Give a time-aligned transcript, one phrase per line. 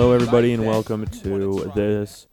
[0.00, 2.26] Hello, everybody, and welcome to this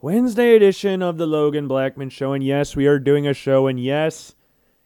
[0.00, 2.32] Wednesday edition of the Logan Blackman Show.
[2.32, 4.36] And yes, we are doing a show, and yes,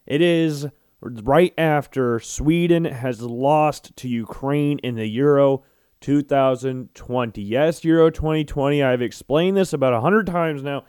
[0.06, 0.66] it is
[1.02, 5.62] right after Sweden has lost to Ukraine in the Euro
[6.00, 7.42] 2020.
[7.42, 8.82] Yes, Euro 2020.
[8.82, 10.84] I've explained this about 100 times now.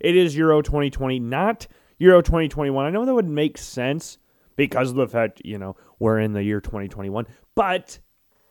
[0.00, 2.84] It is Euro 2020, not Euro 2021.
[2.84, 4.18] I know that would make sense
[4.56, 8.00] because of the fact, you know, we're in the year 2021, but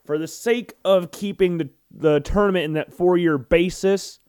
[0.06, 4.20] for the sake of keeping the, the tournament in that four year basis,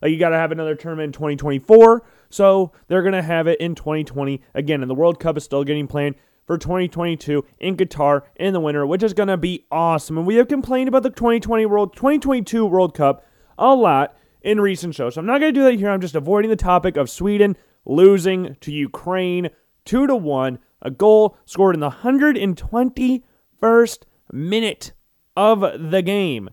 [0.00, 2.04] like you got to have another tournament in 2024.
[2.30, 4.82] So they're going to have it in 2020 again.
[4.82, 6.14] And the World Cup is still getting planned
[6.46, 10.18] for 2022 in Qatar in the winter, which is going to be awesome.
[10.18, 13.26] And we have complained about the 2020 World 2022 World Cup
[13.58, 15.14] a lot in recent shows.
[15.14, 15.90] So I'm not going to do that here.
[15.90, 19.50] I'm just avoiding the topic of Sweden losing to Ukraine
[19.84, 23.98] 2 to 1, a goal scored in the 121st
[24.32, 24.92] minute
[25.36, 26.50] of the game.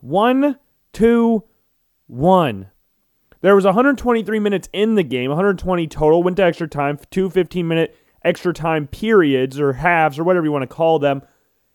[0.00, 0.58] 1
[0.92, 1.44] 2
[2.06, 2.70] 1.
[3.40, 7.68] There was 123 minutes in the game, 120 total, went to extra time, two 15
[7.68, 11.22] minute extra time periods or halves or whatever you want to call them,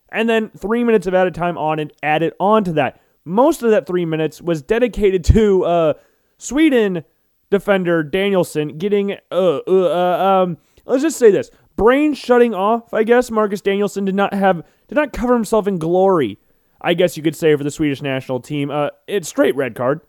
[0.09, 2.99] and then three minutes of added time on it added on to that.
[3.25, 5.93] Most of that three minutes was dedicated to uh,
[6.37, 7.05] Sweden
[7.49, 12.93] defender Danielson getting uh, uh, uh, um let's just say this brain shutting off.
[12.93, 16.39] I guess Marcus Danielson did not have did not cover himself in glory.
[16.83, 18.69] I guess you could say for the Swedish national team.
[18.69, 20.01] Uh, it's straight red card,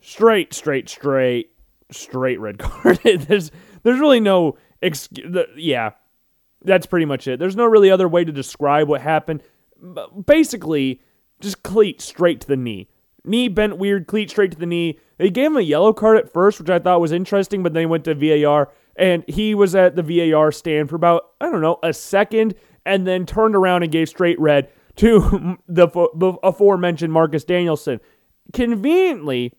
[0.00, 1.50] straight, straight, straight,
[1.90, 3.00] straight red card.
[3.02, 3.50] there's
[3.82, 5.90] there's really no ex- the, yeah,
[6.62, 7.38] that's pretty much it.
[7.38, 9.42] There's no really other way to describe what happened.
[10.26, 11.00] Basically,
[11.40, 12.88] just cleat straight to the knee.
[13.24, 14.98] Knee bent weird, cleat straight to the knee.
[15.18, 17.80] They gave him a yellow card at first, which I thought was interesting, but then
[17.82, 21.62] he went to VAR and he was at the VAR stand for about, I don't
[21.62, 22.54] know, a second
[22.84, 25.88] and then turned around and gave straight red to the,
[26.42, 28.00] aforementioned Marcus Danielson.
[28.52, 29.52] Conveniently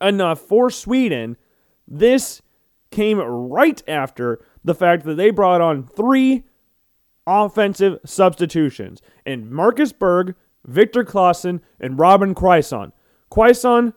[0.00, 1.36] enough for Sweden,
[1.86, 2.42] this
[2.90, 6.44] came right after the fact that they brought on three
[7.26, 12.92] offensive substitutions and Marcus Berg, Viktor Claesson, and Robin Quaison.
[13.30, 13.92] Quaison,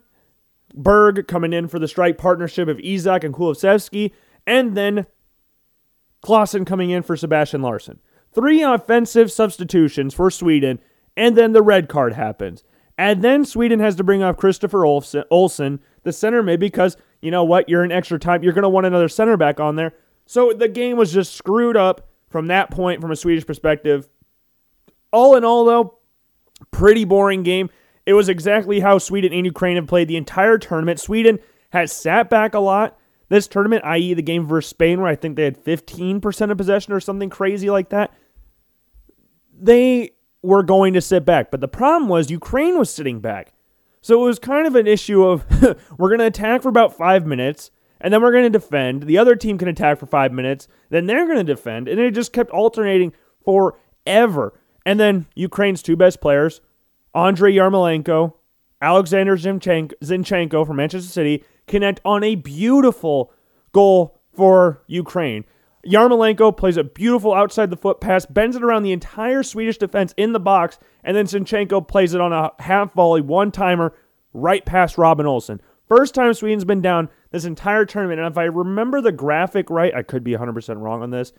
[0.73, 4.11] Berg coming in for the strike partnership of Isak and Kulusevski,
[4.45, 5.05] and then
[6.23, 7.99] Claesson coming in for Sebastian Larsson.
[8.37, 10.77] Three offensive substitutions for Sweden,
[11.15, 12.63] and then the red card happens.
[12.95, 14.83] And then Sweden has to bring off Kristoffer
[15.31, 17.67] Olsson, the center mid, because you know what?
[17.67, 18.43] You're in extra time.
[18.43, 19.95] You're going to want another center back on there.
[20.27, 24.07] So the game was just screwed up from that point from a Swedish perspective.
[25.11, 25.97] All in all, though,
[26.69, 27.71] pretty boring game.
[28.05, 30.99] It was exactly how Sweden and Ukraine have played the entire tournament.
[30.99, 31.39] Sweden
[31.71, 32.99] has sat back a lot
[33.29, 36.93] this tournament, i.e., the game versus Spain, where I think they had 15% of possession
[36.93, 38.13] or something crazy like that.
[39.59, 41.51] They were going to sit back.
[41.51, 43.53] But the problem was Ukraine was sitting back.
[44.01, 45.45] So it was kind of an issue of
[45.97, 49.03] we're going to attack for about five minutes, and then we're going to defend.
[49.03, 51.87] The other team can attack for five minutes, then they're going to defend.
[51.87, 53.11] And it just kept alternating
[53.43, 54.57] forever.
[54.85, 56.61] And then Ukraine's two best players,
[57.13, 58.33] Andrei Yarmolenko,
[58.81, 63.33] Alexander Zinchenko from Manchester City, connect on a beautiful
[63.73, 65.43] goal for Ukraine.
[65.87, 70.13] Yarmolenko plays a beautiful outside the foot pass, bends it around the entire Swedish defense
[70.17, 73.93] in the box, and then Zinchenko plays it on a half volley, one timer,
[74.33, 75.61] right past Robin Olsen.
[75.87, 79.95] First time Sweden's been down this entire tournament, and if I remember the graphic right,
[79.95, 81.31] I could be 100% wrong on this.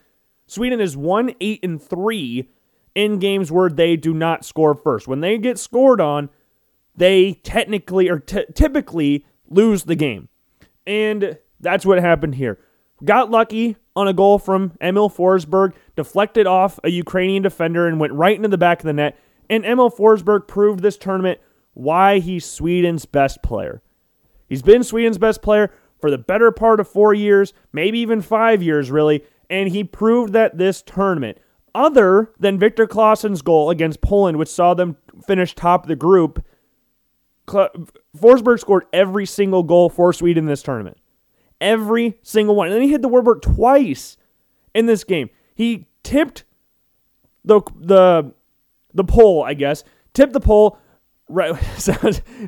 [0.46, 2.48] Sweden is 1 8 and 3
[2.94, 5.06] in games where they do not score first.
[5.06, 6.30] When they get scored on,
[6.96, 10.28] they technically or t- typically lose the game.
[10.86, 12.58] And that's what happened here.
[13.04, 18.12] Got lucky on a goal from Emil Forsberg, deflected off a Ukrainian defender and went
[18.12, 19.18] right into the back of the net.
[19.48, 21.40] And Emil Forsberg proved this tournament
[21.74, 23.82] why he's Sweden's best player.
[24.48, 28.62] He's been Sweden's best player for the better part of four years, maybe even five
[28.62, 29.24] years, really.
[29.48, 31.38] And he proved that this tournament,
[31.74, 34.96] other than Viktor Claesson's goal against Poland, which saw them
[35.26, 36.44] finish top of the group,
[37.46, 40.98] Forsberg scored every single goal for Sweden in this tournament.
[41.60, 42.68] Every single one.
[42.68, 44.16] And then he hit the woodwork twice
[44.74, 45.30] in this game.
[45.54, 46.44] He tipped
[47.44, 48.32] the the
[48.94, 49.84] the pole, I guess.
[50.14, 50.78] Tipped the pole
[51.28, 51.54] right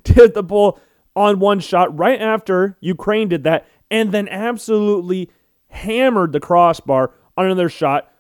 [0.05, 0.81] tipped the pole
[1.17, 5.31] on one shot right after Ukraine did that and then absolutely
[5.69, 8.12] hammered the crossbar on another shot.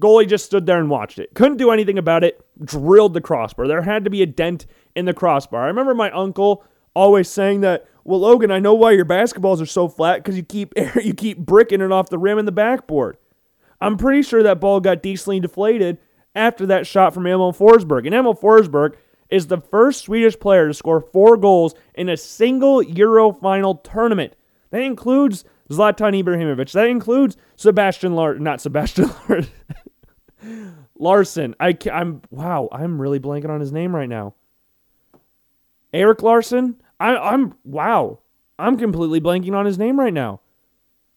[0.00, 1.34] Goalie just stood there and watched it.
[1.34, 2.44] Couldn't do anything about it.
[2.62, 3.66] Drilled the crossbar.
[3.66, 5.64] There had to be a dent in the crossbar.
[5.64, 6.64] I remember my uncle
[6.94, 10.44] always saying that, well, Logan, I know why your basketballs are so flat because you
[10.44, 10.72] keep
[11.02, 13.16] you keep bricking it off the rim and the backboard.
[13.80, 15.98] I'm pretty sure that ball got decently deflated
[16.34, 18.06] after that shot from Emil Forsberg.
[18.06, 18.94] And Emil Forsberg
[19.28, 24.34] is the first Swedish player to score four goals in a single Euro final tournament.
[24.70, 26.72] That includes Zlatan Ibrahimovic.
[26.72, 29.42] That includes Sebastian Lar not Sebastian Lar-
[30.96, 31.56] Larsson.
[31.58, 34.34] I I'm wow, I'm really blanking on his name right now.
[35.92, 36.80] Eric Larsson?
[37.00, 38.20] I I'm wow.
[38.58, 40.40] I'm completely blanking on his name right now.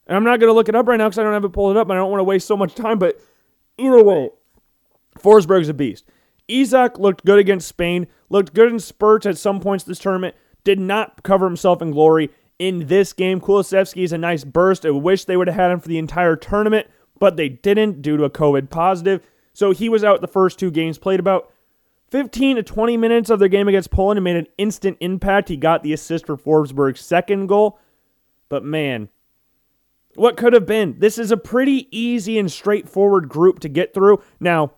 [0.06, 1.52] And I'm not going to look it up right now because I don't have it
[1.52, 2.98] pulled up and I don't want to waste so much time.
[2.98, 3.20] But
[3.78, 4.30] either way,
[5.18, 6.04] Forsberg's a beast.
[6.48, 10.34] Isak looked good against Spain, looked good in spurts at some points this tournament,
[10.64, 13.40] did not cover himself in glory in this game.
[13.40, 14.84] Kulusevski is a nice burst.
[14.84, 16.88] I wish they would have had him for the entire tournament,
[17.18, 19.22] but they didn't due to a COVID positive.
[19.52, 21.49] So he was out the first two games, played about
[22.10, 25.48] 15 to 20 minutes of their game against Poland and made an instant impact.
[25.48, 27.78] He got the assist for Forsberg's second goal.
[28.48, 29.08] But man,
[30.16, 30.96] what could have been?
[30.98, 34.22] This is a pretty easy and straightforward group to get through.
[34.40, 34.72] Now,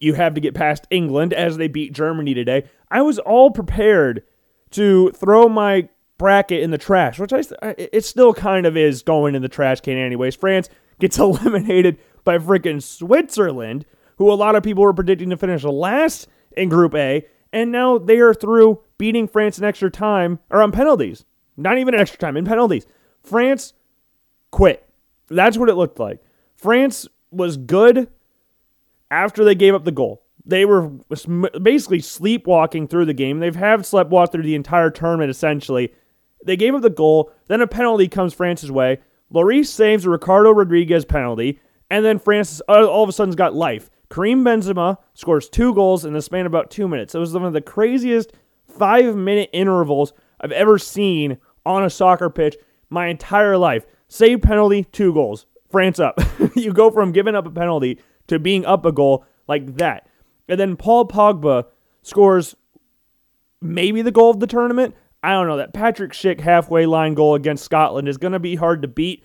[0.00, 2.64] you have to get past England as they beat Germany today.
[2.90, 4.22] I was all prepared
[4.70, 5.88] to throw my
[6.18, 7.42] bracket in the trash, which I
[7.76, 10.34] it still kind of is going in the trash can anyways.
[10.34, 10.68] France
[10.98, 13.84] gets eliminated by freaking Switzerland,
[14.16, 17.98] who a lot of people were predicting to finish last in Group A, and now
[17.98, 21.24] they are through beating France in extra time or on penalties.
[21.56, 22.86] Not even extra time, in penalties.
[23.22, 23.74] France
[24.50, 24.88] quit.
[25.28, 26.20] That's what it looked like.
[26.56, 28.08] France was good
[29.10, 30.22] after they gave up the goal.
[30.44, 30.90] They were
[31.62, 33.38] basically sleepwalking through the game.
[33.38, 35.92] They've had sleptwalked through the entire tournament essentially.
[36.44, 39.00] They gave up the goal, then a penalty comes France's way.
[39.32, 41.60] Lloris saves a Ricardo Rodriguez penalty,
[41.90, 43.90] and then France all of a sudden's got life.
[44.14, 47.16] Karim Benzema scores two goals in the span of about two minutes.
[47.16, 48.32] It was one of the craziest
[48.68, 52.56] five minute intervals I've ever seen on a soccer pitch
[52.90, 53.86] my entire life.
[54.06, 55.46] Save penalty, two goals.
[55.68, 56.20] France up.
[56.54, 60.08] you go from giving up a penalty to being up a goal like that.
[60.48, 61.64] And then Paul Pogba
[62.02, 62.54] scores
[63.60, 64.94] maybe the goal of the tournament.
[65.24, 65.56] I don't know.
[65.56, 69.24] That Patrik Schick halfway line goal against Scotland is going to be hard to beat.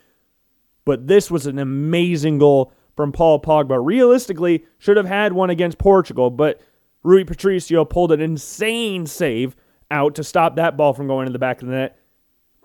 [0.84, 3.80] But this was an amazing goal from Paul Pogba.
[3.82, 6.60] Realistically, should have had one against Portugal, but
[7.02, 9.56] Rui Patricio pulled an insane save
[9.90, 11.98] out to stop that ball from going in the back of the net.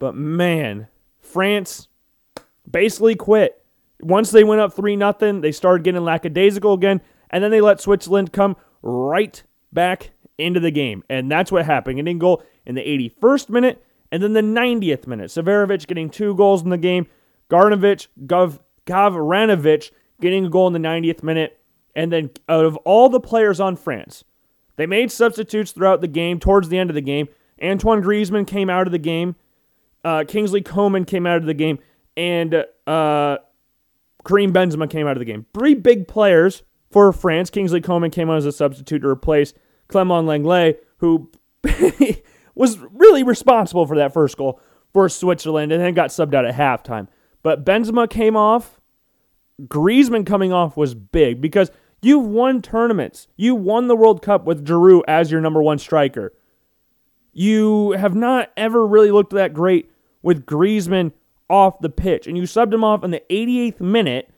[0.00, 0.88] But man,
[1.20, 1.86] France
[2.68, 3.64] basically quit.
[4.00, 7.00] Once they went up 3 nothing, they started getting lackadaisical again,
[7.30, 9.40] and then they let Switzerland come right
[9.72, 11.04] back into the game.
[11.08, 11.98] And that's what happened.
[11.98, 15.30] Getting goal in the 81st minute and then the 90th minute.
[15.30, 17.06] Seferovic getting two goals in the game.
[17.48, 21.60] Garnovich, Gov, Gavranovic getting a goal in the 90th minute.
[21.94, 24.24] And then out of all the players on France,
[24.76, 27.28] they made substitutes throughout the game, towards the end of the game.
[27.62, 29.36] Antoine Griezmann came out of the game.
[30.04, 31.78] Uh, Kingsley Coman came out of the game.
[32.16, 33.38] And uh,
[34.26, 35.46] Karim Benzema came out of the game.
[35.54, 37.50] Three big players for France.
[37.50, 39.52] Kingsley Coman came on as a substitute to replace
[39.88, 41.30] Clement Lenglet, who
[42.54, 44.60] was really responsible for that first goal
[44.92, 47.08] for Switzerland and then got subbed out at halftime.
[47.42, 48.80] But Benzema came off
[49.62, 51.70] Griezmann coming off was big because
[52.02, 53.28] you've won tournaments.
[53.36, 56.32] You won the World Cup with Giroud as your number one striker.
[57.32, 59.90] You have not ever really looked that great
[60.22, 61.12] with Griezmann
[61.48, 62.26] off the pitch.
[62.26, 64.30] And you subbed him off in the 88th minute.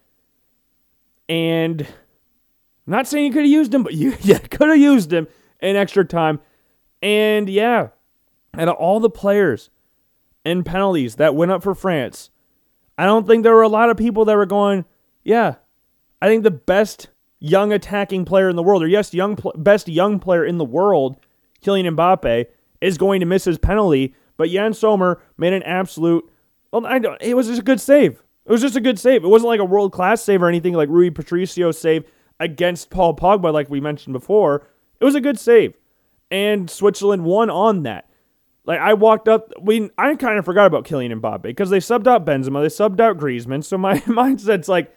[1.28, 1.87] And I'm
[2.87, 5.28] not saying you could have used him, but you yeah, could have used him
[5.61, 6.40] in extra time.
[7.02, 7.88] And yeah,
[8.54, 9.70] out of all the players
[10.44, 12.30] and penalties that went up for France,
[12.99, 14.85] I don't think there were a lot of people that were going,
[15.26, 15.56] yeah,
[16.23, 17.09] I think the best
[17.40, 20.64] young attacking player in the world, or yes, young pl- best young player in the
[20.64, 21.18] world,
[21.64, 22.47] Kylian Mbappe,
[22.80, 24.14] is going to miss his penalty.
[24.37, 26.30] But Yann Sommer made an absolute.
[26.73, 27.21] Well, I don't.
[27.21, 28.23] It was just a good save.
[28.45, 29.25] It was just a good save.
[29.25, 32.04] It wasn't like a world class save or anything like Rui Patricio's save
[32.38, 34.68] against Paul Pogba, like we mentioned before.
[35.00, 35.75] It was a good save,
[36.30, 38.09] and Switzerland won on that.
[38.64, 42.06] Like I walked up, we I kind of forgot about Kylian Mbappe because they subbed
[42.06, 43.64] out Benzema, they subbed out Griezmann.
[43.64, 44.95] So my mindset's like,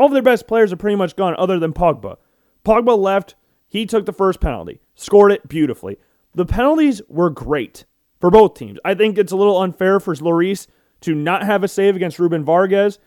[0.00, 2.16] all of their best players are pretty much gone other than Pogba.
[2.64, 3.34] Pogba left,
[3.68, 5.98] he took the first penalty, scored it beautifully.
[6.34, 7.84] The penalties were great
[8.18, 8.78] for both teams.
[8.82, 10.66] I think it's a little unfair for Lloris
[11.02, 12.98] to not have a save against Ruben Vargas.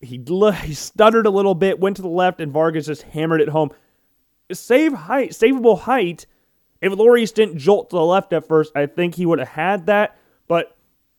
[0.00, 0.22] He,
[0.62, 3.70] he stuttered a little bit, went to the left, and Vargas just hammered it home.
[4.52, 6.26] Save height, savable height.
[6.80, 9.86] If Lloris didn't jolt to the left at first, I think he would have had
[9.86, 10.76] that, but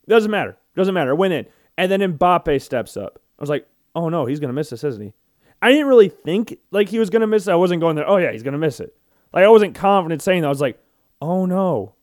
[0.07, 0.55] doesn't matter.
[0.77, 1.13] Doesn't matter.
[1.13, 1.45] Went in.
[1.77, 3.19] And then Mbappe steps up.
[3.37, 5.13] I was like, oh no, he's gonna miss this, isn't he?
[5.61, 7.51] I didn't really think like he was gonna miss it.
[7.51, 8.09] I wasn't going there.
[8.09, 8.95] Oh yeah, he's gonna miss it.
[9.33, 10.47] Like I wasn't confident saying that.
[10.47, 10.79] I was like,
[11.21, 11.95] oh no,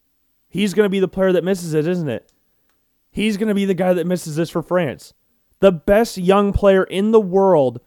[0.49, 2.32] he's gonna be the player that misses it, isn't it?
[3.11, 5.14] He's gonna be the guy that misses this for France.
[5.61, 7.80] The best young player in the world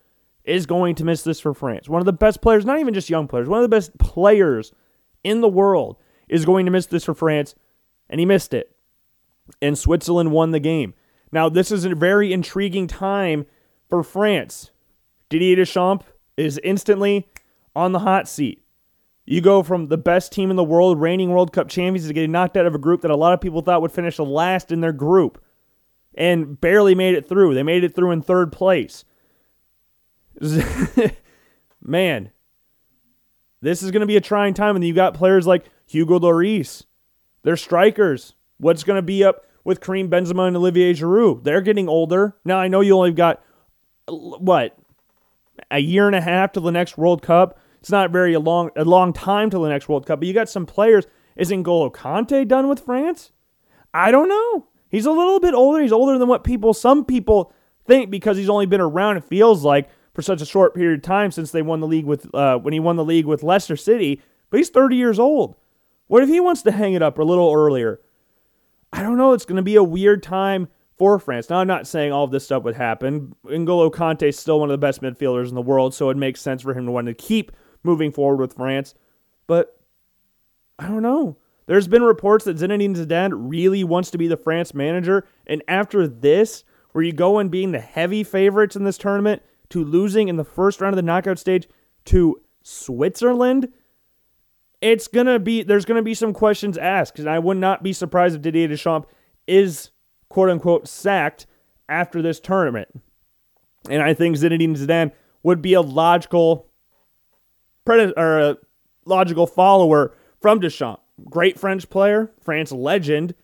[0.43, 1.87] is going to miss this for France.
[1.87, 4.71] One of the best players, not even just young players, one of the best players
[5.23, 7.55] in the world is going to miss this for France,
[8.09, 8.75] and he missed it.
[9.61, 10.93] And Switzerland won the game.
[11.31, 13.45] Now, this is a very intriguing time
[13.93, 14.71] for France.
[15.29, 17.27] Didier Deschamps is instantly
[17.75, 18.65] on the hot seat.
[19.23, 22.31] You go from the best team in the world, reigning World Cup champions, to getting
[22.31, 24.81] knocked out of a group that a lot of people thought would finish last in
[24.81, 25.39] their group
[26.15, 27.53] and barely made it through.
[27.53, 29.05] They made it through in third place.
[31.83, 32.31] Man,
[33.61, 34.75] this is going to be a trying time.
[34.75, 36.85] And you got players like Hugo Lloris.
[37.43, 38.33] They're strikers.
[38.57, 41.43] What's going to be up with Karim Benzema and Olivier Giroud?
[41.43, 42.35] They're getting older.
[42.43, 43.43] Now, I know you only got,
[44.07, 44.77] what,
[45.71, 47.59] a year and a half to the next World Cup.
[47.79, 50.33] It's not very a long a long time till the next World Cup, but you
[50.33, 51.05] got some players.
[51.35, 53.31] Is N'Golo Kante done with France?
[53.93, 54.67] I don't know.
[54.89, 55.81] He's a little bit older.
[55.81, 57.51] He's older than what people, some people
[57.87, 61.03] think because he's only been around, it feels like, for such a short period of
[61.03, 63.75] time since they won the league with, uh, when he won the league with Leicester
[63.75, 64.21] City.
[64.51, 65.55] But he's 30 years old.
[66.05, 68.01] What if he wants to hang it up a little earlier?
[68.91, 69.33] I don't know.
[69.33, 71.49] It's going to be a weird time for France.
[71.49, 73.35] Now, I'm not saying all of this stuff would happen.
[73.45, 76.41] N'Golo Kante is still one of the best midfielders in the world, so it makes
[76.41, 77.51] sense for him to want to keep
[77.83, 78.93] moving forward with France.
[79.47, 79.79] But
[80.79, 81.37] I don't know.
[81.65, 86.07] There's been reports that Zinedine Zidane really wants to be the France manager, and after
[86.07, 90.35] this, where you go in being the heavy favorites in this tournament to losing in
[90.35, 91.67] the first round of the knockout stage
[92.05, 93.69] to Switzerland,
[94.81, 98.35] it's gonna be there's gonna be some questions asked, and I would not be surprised
[98.35, 99.07] if Didier Deschamps
[99.47, 99.91] is
[100.33, 101.45] quote unquote sacked
[101.87, 102.89] after this tournament.
[103.89, 105.11] And I think Zinedine Zidane
[105.43, 106.67] would be a logical
[107.85, 108.57] predator or a
[109.05, 113.35] logical follower from Deschamps great French player, France legend,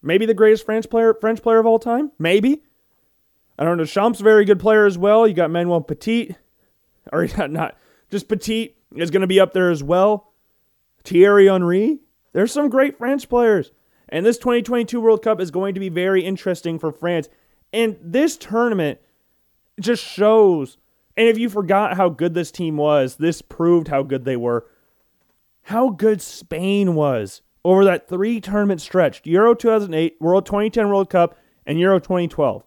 [0.00, 2.62] maybe the greatest French player French player of all time, maybe.
[3.58, 3.84] I don't know.
[3.84, 5.28] Champs very good player as well.
[5.28, 6.34] You got Manuel Petit,
[7.12, 7.76] or not
[8.10, 10.32] just Petit is going to be up there as well.
[11.04, 12.00] Thierry Henry.
[12.32, 13.72] There's some great French players,
[14.12, 17.28] and this 2022 World Cup is going to be very interesting for France.
[17.72, 19.00] And this tournament
[19.80, 20.76] just shows.
[21.16, 24.66] And if you forgot how good this team was, this proved how good they were
[25.66, 31.38] how good Spain was over that three tournament stretch Euro 2008, World 2010 World Cup,
[31.66, 32.64] and Euro 2012.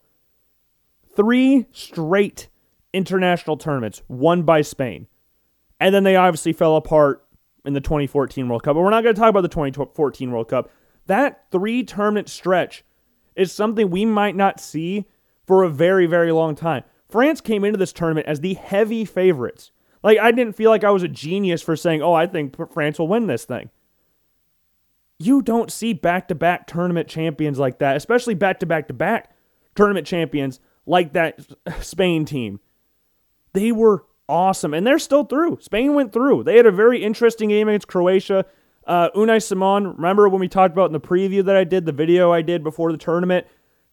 [1.16, 2.48] Three straight
[2.94, 5.08] international tournaments won by Spain.
[5.80, 7.26] And then they obviously fell apart
[7.66, 8.76] in the 2014 World Cup.
[8.76, 10.70] But we're not going to talk about the 2014 World Cup.
[11.08, 12.84] That three tournament stretch
[13.36, 15.06] is something we might not see
[15.46, 16.84] for a very, very long time.
[17.08, 19.72] France came into this tournament as the heavy favorites.
[20.04, 23.00] Like, I didn't feel like I was a genius for saying, oh, I think France
[23.00, 23.70] will win this thing.
[25.18, 28.94] You don't see back to back tournament champions like that, especially back to back to
[28.94, 29.32] back
[29.76, 31.40] tournament champions like that
[31.82, 32.60] Spain team.
[33.54, 35.60] They were awesome, and they're still through.
[35.62, 36.44] Spain went through.
[36.44, 38.46] They had a very interesting game against Croatia.
[38.86, 41.92] Uh, Unai Simon, remember when we talked about in the preview that I did, the
[41.92, 43.48] video I did before the tournament,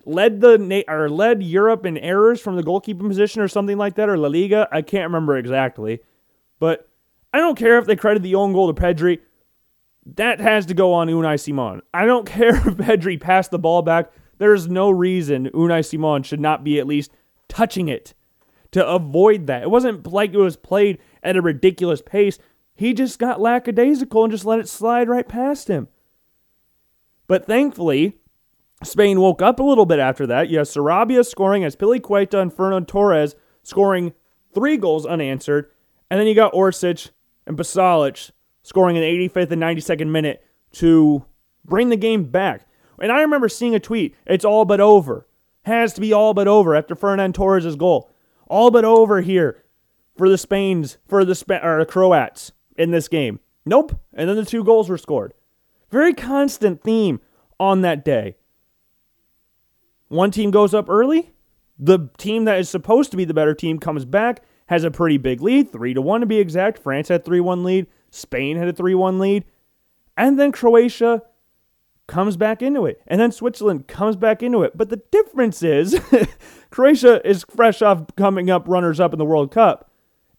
[0.05, 4.09] led the or led Europe in errors from the goalkeeping position or something like that,
[4.09, 4.69] or La Liga.
[4.71, 6.01] I can't remember exactly,
[6.59, 6.89] but
[7.33, 9.21] I don't care if they credit the own goal to Pedri.
[10.17, 11.81] That has to go on Unai Simon.
[11.95, 14.13] I don't care if Pedri passed the ball back.
[14.39, 17.13] There's no reason Unai Simon should not be at least
[17.49, 18.15] touching it
[18.73, 19.63] to avoid that.
[19.63, 22.39] It wasn't like it was played at a ridiculous pace.
[22.75, 25.89] He just got lackadaisical and just let it slide right past him.
[27.27, 28.19] But thankfully,
[28.83, 30.49] Spain woke up a little bit after that.
[30.49, 34.13] You have Sarabia scoring as Azpilicueta and Ferran Torres scoring
[34.55, 35.71] three goals unanswered.
[36.11, 37.11] And then you got Orsic
[37.47, 38.31] and Pasalic
[38.63, 41.25] scoring in the 85th and 92nd minute to
[41.65, 42.67] bring the game back.
[42.99, 45.27] And I remember seeing a tweet, it's all but over.
[45.63, 48.11] Has to be all but over after Ferran Torres' goal.
[48.49, 49.65] All but over here
[50.17, 52.53] for the Spains, for the Sp- or the Croats
[52.83, 53.41] in this game.
[53.65, 54.01] Nope.
[54.13, 55.35] And then the two goals were scored.
[55.91, 57.21] Very constant theme
[57.61, 58.37] on that day.
[60.09, 61.31] One team goes up early.
[61.79, 65.17] The team that is supposed to be the better team comes back, has a pretty
[65.17, 66.79] big lead, 3 to 1 to be exact.
[66.79, 69.45] France had 3 1 lead, Spain had a 3 1 lead.
[70.17, 71.23] And then Croatia
[72.07, 73.01] comes back into it.
[73.07, 74.77] And then Switzerland comes back into it.
[74.77, 75.99] But the difference is
[76.71, 79.92] Croatia is fresh off coming up runners up in the World Cup.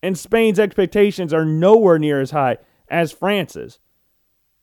[0.04, 2.58] And Spain's expectations are nowhere near as high
[2.90, 3.80] as France's.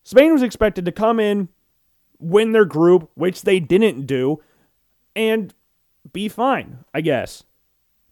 [0.03, 1.49] Spain was expected to come in,
[2.19, 4.43] win their group, which they didn't do,
[5.17, 5.55] and
[6.13, 7.45] be fine, I guess.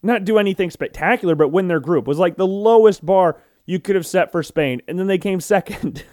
[0.01, 3.95] Not do anything spectacular, but win their group was like the lowest bar you could
[3.95, 6.03] have set for Spain, and then they came second.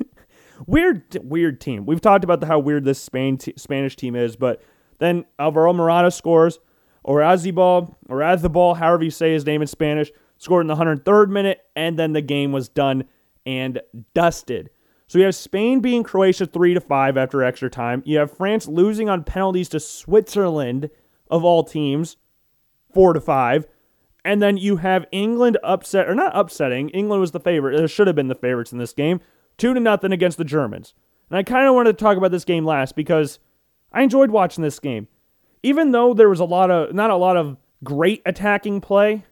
[0.66, 1.87] weird, weird team.
[1.87, 4.62] We've talked about the, how weird this Spain t- Spanish team is, but
[4.99, 6.58] then Alvaro Morata scores,
[7.02, 11.28] or Azibal, or Azibal, however you say his name in Spanish, scored in the 103rd
[11.28, 13.04] minute, and then the game was done
[13.44, 13.80] and
[14.14, 14.70] dusted.
[15.06, 18.02] So you have Spain beating Croatia 3 to 5 after extra time.
[18.04, 20.90] You have France losing on penalties to Switzerland
[21.30, 22.16] of all teams
[22.92, 23.66] 4 to 5.
[24.24, 26.88] And then you have England upset or not upsetting.
[26.88, 27.78] England was the favorite.
[27.78, 29.20] It should have been the favorites in this game.
[29.58, 30.94] 2 to nothing against the Germans.
[31.30, 33.38] And I kind of wanted to talk about this game last because
[33.92, 35.06] I enjoyed watching this game.
[35.62, 39.24] Even though there was a lot of not a lot of great attacking play,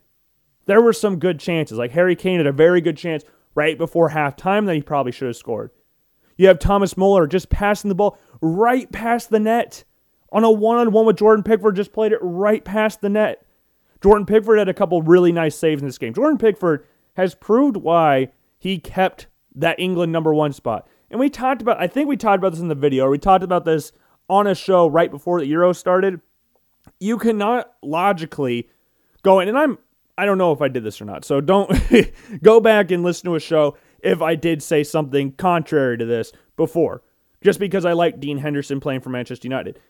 [0.66, 1.78] there were some good chances.
[1.78, 5.28] Like Harry Kane had a very good chance right before halftime that he probably should
[5.28, 5.71] have scored.
[6.37, 9.85] You have Thomas Muller just passing the ball right past the net
[10.33, 13.47] on a one on one with Jordan Pickford, just played it right past the net.
[14.02, 16.12] Jordan Pickford had a couple really nice saves in this game.
[16.12, 16.85] Jordan Pickford
[17.16, 20.88] has proved why he kept that England number one spot.
[21.09, 23.18] And we talked about, I think we talked about this in the video, or we
[23.18, 23.92] talked about this
[24.28, 26.21] on a show right before the Euro started.
[26.99, 28.68] You cannot logically
[29.23, 29.78] go in, and I'm
[30.16, 31.25] I don't know if I did this or not.
[31.25, 31.71] So don't
[32.42, 36.33] go back and listen to a show if I did say something contrary to this
[36.56, 37.02] before,
[37.42, 39.80] just because I like Dean Henderson playing for Manchester United.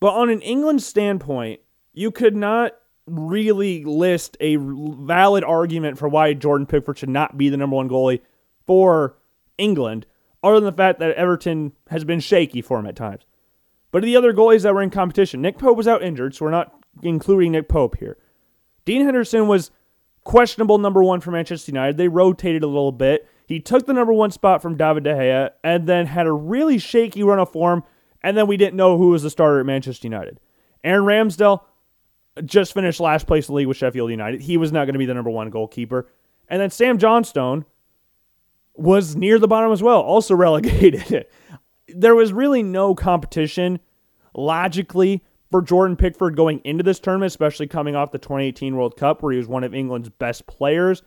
[0.00, 1.60] But on an England standpoint,
[1.92, 2.72] you could not
[3.06, 7.88] really list a valid argument for why Jordan Pickford should not be the number one
[7.88, 8.20] goalie
[8.66, 9.16] for
[9.58, 10.06] England,
[10.42, 13.22] other than the fact that Everton has been shaky for him at times.
[13.90, 16.50] But the other goalies that were in competition, Nick Pope was out injured, so we're
[16.50, 18.16] not including Nick Pope here.
[18.84, 19.70] Dean Henderson was
[20.24, 21.96] questionable number one for Manchester United.
[21.96, 23.28] They rotated a little bit.
[23.46, 26.78] He took the number one spot from David De Gea and then had a really
[26.78, 27.84] shaky run of form,
[28.22, 30.40] and then we didn't know who was the starter at Manchester United.
[30.84, 31.60] Aaron Ramsdale
[32.44, 34.40] just finished last place in the league with Sheffield United.
[34.40, 36.08] He was not going to be the number one goalkeeper.
[36.48, 37.64] And then Sam Johnstone
[38.74, 41.26] was near the bottom as well, also relegated.
[41.88, 43.80] there was really no competition
[44.34, 49.22] logically for Jordan Pickford going into this tournament, especially coming off the 2018 World Cup
[49.22, 51.02] where he was one of England's best players.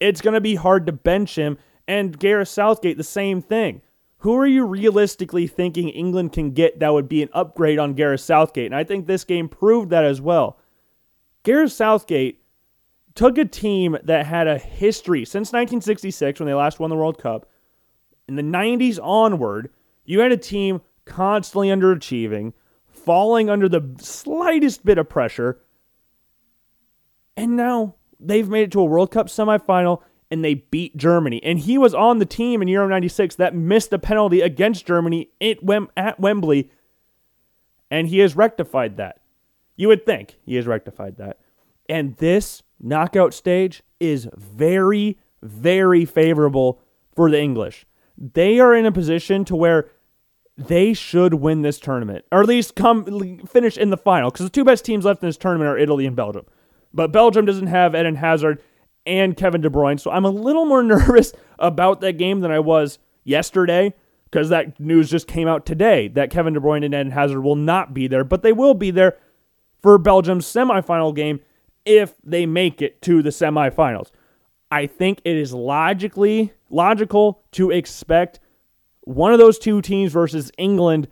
[0.00, 1.58] It's going to be hard to bench him.
[1.86, 3.82] And Gareth Southgate, the same thing.
[4.18, 8.22] Who are you realistically thinking England can get that would be an upgrade on Gareth
[8.22, 8.66] Southgate?
[8.66, 10.58] And I think this game proved that as well.
[11.42, 12.42] Gareth Southgate
[13.14, 17.18] took a team that had a history since 1966 when they last won the World
[17.18, 17.50] Cup.
[18.28, 19.70] In the 90s onward,
[20.04, 22.52] you had a team constantly underachieving
[23.10, 25.60] falling under the slightest bit of pressure.
[27.36, 31.42] And now they've made it to a World Cup semifinal and they beat Germany.
[31.42, 35.28] And he was on the team in Euro 96 that missed a penalty against Germany
[35.40, 36.70] at Wembley.
[37.90, 39.20] And he has rectified that.
[39.74, 41.40] You would think he has rectified that.
[41.88, 46.80] And this knockout stage is very, very favorable
[47.16, 47.86] for the English.
[48.16, 49.90] They are in a position to where
[50.56, 54.30] they should win this tournament, or at least come finish in the final.
[54.30, 56.44] Because the two best teams left in this tournament are Italy and Belgium.
[56.92, 58.62] But Belgium doesn't have Eden Hazard
[59.06, 62.60] and Kevin De Bruyne, so I'm a little more nervous about that game than I
[62.60, 63.94] was yesterday.
[64.24, 67.56] Because that news just came out today that Kevin De Bruyne and Eden Hazard will
[67.56, 69.18] not be there, but they will be there
[69.82, 71.40] for Belgium's semifinal game
[71.84, 74.12] if they make it to the semifinals.
[74.70, 78.38] I think it is logically logical to expect
[79.14, 81.08] one of those two teams versus England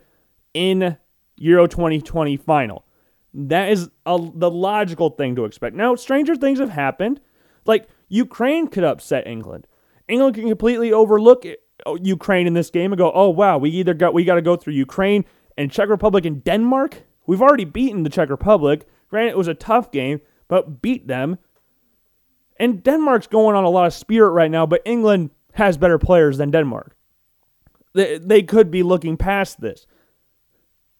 [0.53, 0.97] in
[1.35, 2.85] Euro 2020 final.
[3.33, 5.75] That is a, the logical thing to expect.
[5.75, 7.19] Now, stranger things have happened.
[7.65, 9.67] Like Ukraine could upset England.
[10.07, 11.45] England can completely overlook
[11.85, 14.41] oh, Ukraine in this game and go, "Oh wow, we either got we got to
[14.41, 15.25] go through Ukraine
[15.57, 17.03] and Czech Republic and Denmark.
[17.27, 18.87] We've already beaten the Czech Republic.
[19.09, 21.37] Granted, it was a tough game, but beat them.
[22.57, 26.37] And Denmark's going on a lot of spirit right now, but England has better players
[26.37, 26.95] than Denmark.
[27.93, 29.85] They, they could be looking past this.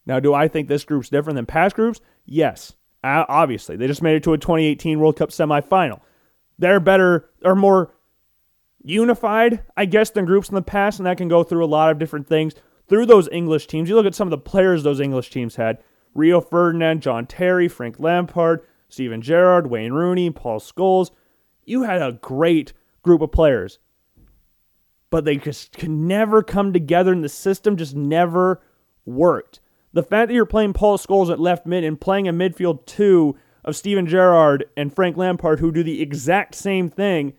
[0.05, 2.01] Now, do I think this group's different than past groups?
[2.25, 2.73] Yes,
[3.03, 3.75] uh, obviously.
[3.75, 6.01] They just made it to a 2018 World Cup semifinal.
[6.57, 7.93] They're better or more
[8.83, 11.91] unified, I guess, than groups in the past, and that can go through a lot
[11.91, 12.53] of different things
[12.87, 13.87] through those English teams.
[13.87, 15.77] You look at some of the players those English teams had
[16.15, 21.11] Rio Ferdinand, John Terry, Frank Lampard, Steven Gerrard, Wayne Rooney, Paul Scholes.
[21.65, 22.73] You had a great
[23.03, 23.79] group of players
[25.09, 28.61] but they just could never come together and the system just never
[29.05, 29.59] worked.
[29.93, 33.35] The fact that you're playing Paul Scholes at left mid and playing a midfield two
[33.65, 37.33] of Steven Gerrard and Frank Lampard who do the exact same thing,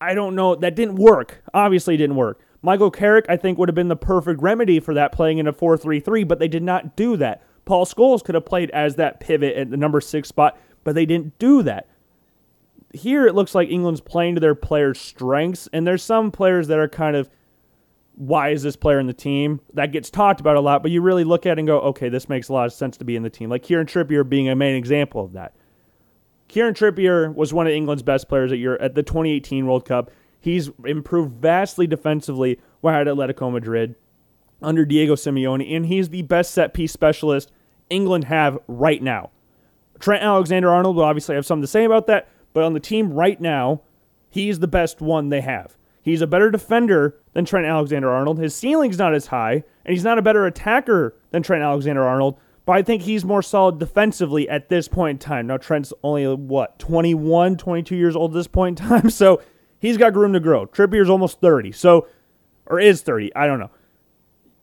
[0.00, 0.54] I don't know.
[0.54, 1.42] That didn't work.
[1.54, 2.40] Obviously, didn't work.
[2.60, 5.52] Michael Carrick, I think, would have been the perfect remedy for that playing in a
[5.52, 7.42] 4 3 3, but they did not do that.
[7.64, 11.06] Paul Scholes could have played as that pivot at the number six spot, but they
[11.06, 11.86] didn't do that
[12.92, 16.78] here it looks like England's playing to their players' strengths, and there's some players that
[16.78, 17.28] are kind of
[18.18, 19.60] why is this player in the team?
[19.74, 22.08] That gets talked about a lot, but you really look at it and go, okay,
[22.08, 23.48] this makes a lot of sense to be in the team.
[23.48, 25.54] Like Kieran Trippier being a main example of that.
[26.48, 30.10] Kieran Trippier was one of England's best players at, at the 2018 World Cup.
[30.40, 33.94] He's improved vastly defensively while at Atletico Madrid
[34.60, 37.52] under Diego Simeone, and he's the best set piece specialist
[37.88, 39.30] England have right now.
[40.00, 43.12] Trent Alexander Arnold will obviously have something to say about that, but on the team
[43.12, 43.82] right now,
[44.30, 45.76] he's the best one they have.
[46.02, 48.38] He's a better defender than Trent Alexander Arnold.
[48.38, 52.38] His ceiling's not as high, and he's not a better attacker than Trent Alexander Arnold,
[52.64, 55.46] but I think he's more solid defensively at this point in time.
[55.46, 59.42] Now, Trent's only, what, 21, 22 years old at this point in time, so
[59.78, 60.66] he's got room to grow.
[60.66, 62.06] Trippier's almost 30, so,
[62.66, 63.70] or is 30, I don't know.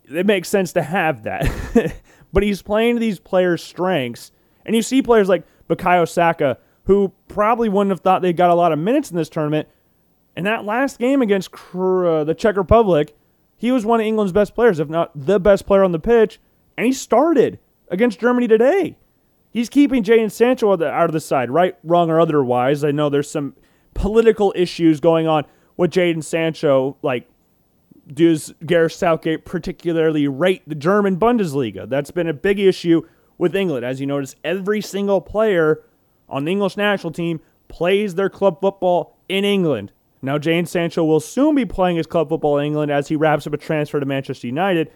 [0.05, 1.95] It makes sense to have that.
[2.33, 4.31] but he's playing these players' strengths,
[4.65, 8.55] and you see players like Bukayo Saka, who probably wouldn't have thought they got a
[8.55, 9.67] lot of minutes in this tournament.
[10.35, 13.15] In that last game against uh, the Czech Republic,
[13.57, 16.39] he was one of England's best players, if not the best player on the pitch,
[16.77, 18.97] and he started against Germany today.
[19.49, 22.83] He's keeping Jadon Sancho out of the side, right, wrong, or otherwise.
[22.83, 23.55] I know there's some
[23.93, 25.45] political issues going on
[25.77, 26.97] with Jadon Sancho.
[27.01, 27.29] Like,
[28.05, 31.87] does Gareth Southgate particularly rate the German Bundesliga?
[31.87, 33.03] That's been a big issue
[33.37, 33.85] with England.
[33.85, 35.81] As you notice, every single player
[36.29, 39.91] on the English national team plays their club football in England.
[40.21, 43.45] Now, Jadon Sancho will soon be playing his club football in England as he wraps
[43.45, 44.91] up a transfer to Manchester United.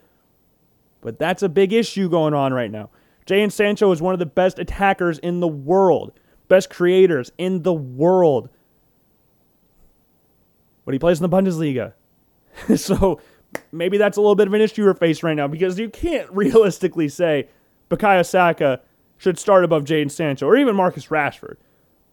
[1.01, 2.89] But that's a big issue going on right now.
[3.25, 6.13] Jadon Sancho is one of the best attackers in the world,
[6.47, 8.49] best creators in the world.
[10.83, 11.93] But he plays in the Bundesliga.
[12.75, 13.21] so
[13.71, 16.29] maybe that's a little bit of an issue we're facing right now because you can't
[16.31, 17.47] realistically say
[17.89, 18.81] Bukayo Saka
[19.19, 21.57] should start above Jadon Sancho or even Marcus Rashford.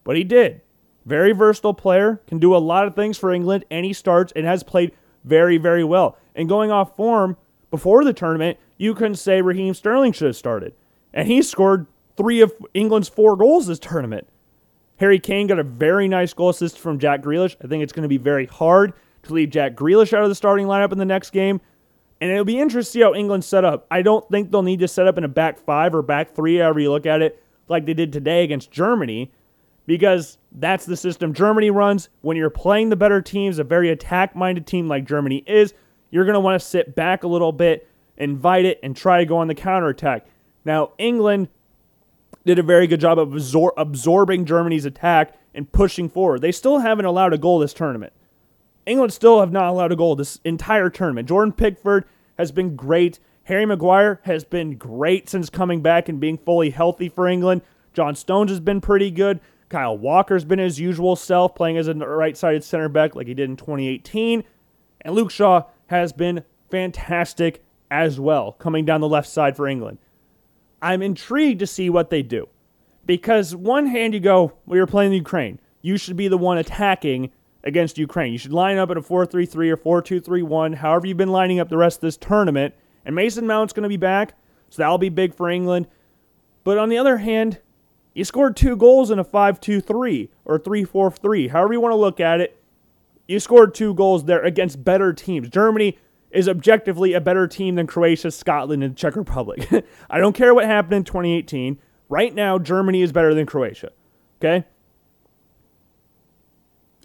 [0.04, 0.60] But he did.
[1.06, 4.44] Very versatile player, can do a lot of things for England, and he starts and
[4.44, 4.92] has played
[5.24, 6.18] very, very well.
[6.34, 7.36] And going off form
[7.70, 10.74] before the tournament, you couldn't say Raheem Sterling should have started.
[11.14, 14.26] And he scored three of England's four goals this tournament.
[14.98, 17.56] Harry Kane got a very nice goal assist from Jack Grealish.
[17.62, 18.92] I think it's going to be very hard
[19.24, 21.60] to leave Jack Grealish out of the starting lineup in the next game.
[22.20, 23.86] And it'll be interesting to see how England set up.
[23.90, 26.56] I don't think they'll need to set up in a back five or back three,
[26.56, 29.30] however you look at it, like they did today against Germany
[29.86, 32.08] because that's the system Germany runs.
[32.22, 35.74] When you're playing the better teams, a very attack minded team like Germany is,
[36.10, 39.26] you're going to want to sit back a little bit, invite it, and try to
[39.26, 40.26] go on the counterattack.
[40.64, 41.48] Now, England
[42.44, 46.42] did a very good job of absor- absorbing Germany's attack and pushing forward.
[46.42, 48.12] They still haven't allowed a goal this tournament.
[48.86, 51.28] England still have not allowed a goal this entire tournament.
[51.28, 52.04] Jordan Pickford
[52.38, 53.18] has been great.
[53.44, 57.62] Harry Maguire has been great since coming back and being fully healthy for England.
[57.92, 59.40] John Stones has been pretty good.
[59.68, 63.34] Kyle Walker's been his usual self, playing as a right sided center back like he
[63.34, 64.44] did in 2018.
[65.00, 69.98] And Luke Shaw has been fantastic as well, coming down the left side for England.
[70.80, 72.48] I'm intrigued to see what they do.
[73.04, 75.60] Because one hand you go, well, you're playing the Ukraine.
[75.80, 77.30] You should be the one attacking
[77.66, 78.32] against Ukraine.
[78.32, 81.06] You should line up at a 4 3 3 or 4 2 3 1, however
[81.06, 82.74] you've been lining up the rest of this tournament.
[83.04, 84.34] And Mason Mount's going to be back,
[84.70, 85.88] so that'll be big for England.
[86.64, 87.60] But on the other hand,
[88.14, 91.80] you scored two goals in a 5 2 3 or 3 4 3, however you
[91.80, 92.62] want to look at it.
[93.28, 95.48] You scored two goals there against better teams.
[95.48, 95.98] Germany
[96.30, 99.68] is objectively a better team than Croatia, Scotland, and Czech Republic.
[100.10, 101.78] I don't care what happened in 2018.
[102.08, 103.90] Right now, Germany is better than Croatia.
[104.40, 104.64] Okay?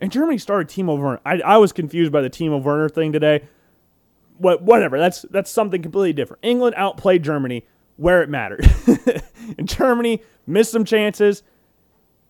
[0.02, 1.22] And Germany started Timo Werner.
[1.24, 3.48] I, I was confused by the Timo Werner thing today.
[4.40, 4.98] What, whatever.
[4.98, 6.44] That's that's something completely different.
[6.44, 7.66] England outplayed Germany
[7.98, 8.68] where it mattered.
[9.58, 11.44] and Germany missed some chances,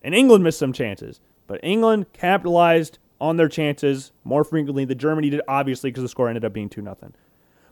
[0.01, 1.21] and England missed some chances.
[1.47, 6.27] But England capitalized on their chances more frequently than Germany did, obviously, because the score
[6.27, 6.97] ended up being 2 0.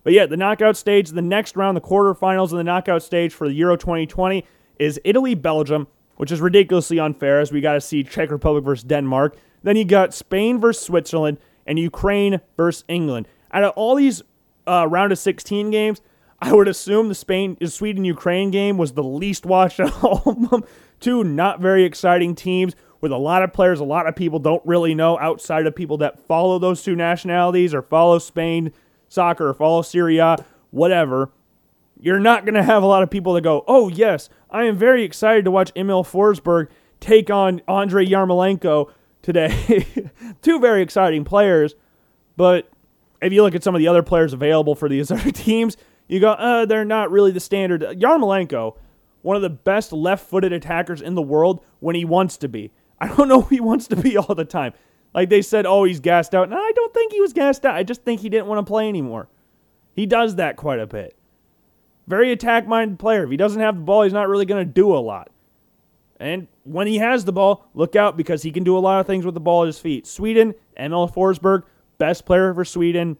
[0.04, 3.50] But yeah, the knockout stage, the next round, the quarterfinals of the knockout stage for
[3.50, 4.46] the Euro 2020
[4.80, 8.86] is Italy Belgium, which is ridiculously unfair as we got to see Czech Republic versus
[8.86, 9.36] Denmark.
[9.64, 13.28] Then you got Spain versus Switzerland and Ukraine versus England.
[13.52, 14.22] Out of all these
[14.68, 16.02] uh, round of 16 games,
[16.42, 20.50] I would assume the Spain Sweden Ukraine game was the least watched of all of
[20.50, 20.64] them.
[21.00, 24.66] Two not very exciting teams with a lot of players a lot of people don't
[24.66, 28.74] really know outside of people that follow those two nationalities or follow Spain
[29.08, 30.38] soccer or follow Syria,
[30.72, 31.32] whatever.
[32.02, 34.78] You're not going to have a lot of people that go, "Oh yes, I am
[34.78, 36.70] very excited to watch Emil Forsberg
[37.00, 38.90] take on Andrei Yarmolenko
[39.30, 40.10] today."
[40.42, 41.76] two very exciting players,
[42.36, 42.70] but
[43.22, 46.20] if you look at some of the other players available for these other teams, you
[46.20, 47.82] go, uh, they're not really the standard.
[47.82, 48.76] Yarmolenko,
[49.22, 52.72] one of the best left footed attackers in the world when he wants to be.
[53.00, 54.74] I don't know he wants to be all the time.
[55.14, 56.50] Like they said, oh, he's gassed out.
[56.50, 57.76] No, I don't think he was gassed out.
[57.76, 59.28] I just think he didn't want to play anymore.
[59.94, 61.18] He does that quite a bit.
[62.08, 63.24] Very attack minded player.
[63.24, 65.30] If he doesn't have the ball, he's not really going to do a lot.
[66.20, 69.08] And when he has the ball, look out because he can do a lot of
[69.08, 70.06] things with the ball at his feet.
[70.06, 71.64] Sweden, Emil Forsberg,
[71.98, 73.18] best player for Sweden,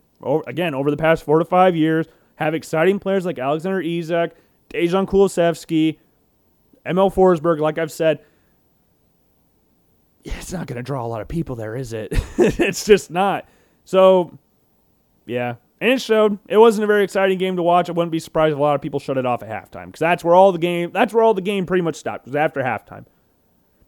[0.48, 2.08] again, over the past four to five years.
[2.36, 4.36] Have exciting players like Alexander Isak,
[4.70, 5.98] Dejan Kulusevski,
[6.86, 8.20] Emil Forsberg, like I've said.
[10.26, 12.10] It's not going to draw a lot of people there, is it?
[12.38, 13.48] it's just not.
[13.86, 14.38] So,
[15.26, 16.40] yeah, and it showed.
[16.48, 17.90] It wasn't a very exciting game to watch.
[17.90, 20.00] I wouldn't be surprised if a lot of people shut it off at halftime because
[20.00, 20.92] that's where all the game.
[20.92, 22.26] That's where all the game pretty much stopped.
[22.26, 23.06] Was after halftime.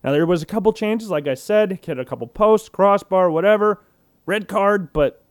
[0.04, 3.84] Now there was a couple changes, like I said, hit a couple posts, crossbar, whatever,
[4.26, 5.24] red card, but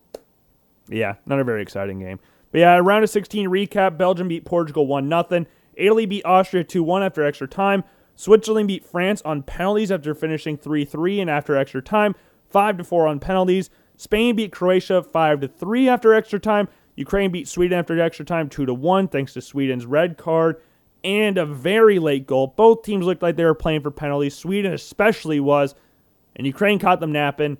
[0.88, 2.20] yeah, not a very exciting game.
[2.52, 6.82] But yeah, round of 16 recap: Belgium beat Portugal one 0 Italy beat Austria 2
[6.82, 7.84] 1 after extra time.
[8.14, 12.14] Switzerland beat France on penalties after finishing 3 3 and after extra time,
[12.50, 13.70] 5 4 on penalties.
[14.00, 16.68] Spain beat Croatia 5 to 3 after extra time.
[16.96, 20.58] Ukraine beat Sweden after extra time 2 to 1 thanks to Sweden's red card
[21.04, 22.46] and a very late goal.
[22.46, 24.34] Both teams looked like they were playing for penalties.
[24.34, 25.74] Sweden especially was,
[26.34, 27.58] and Ukraine caught them napping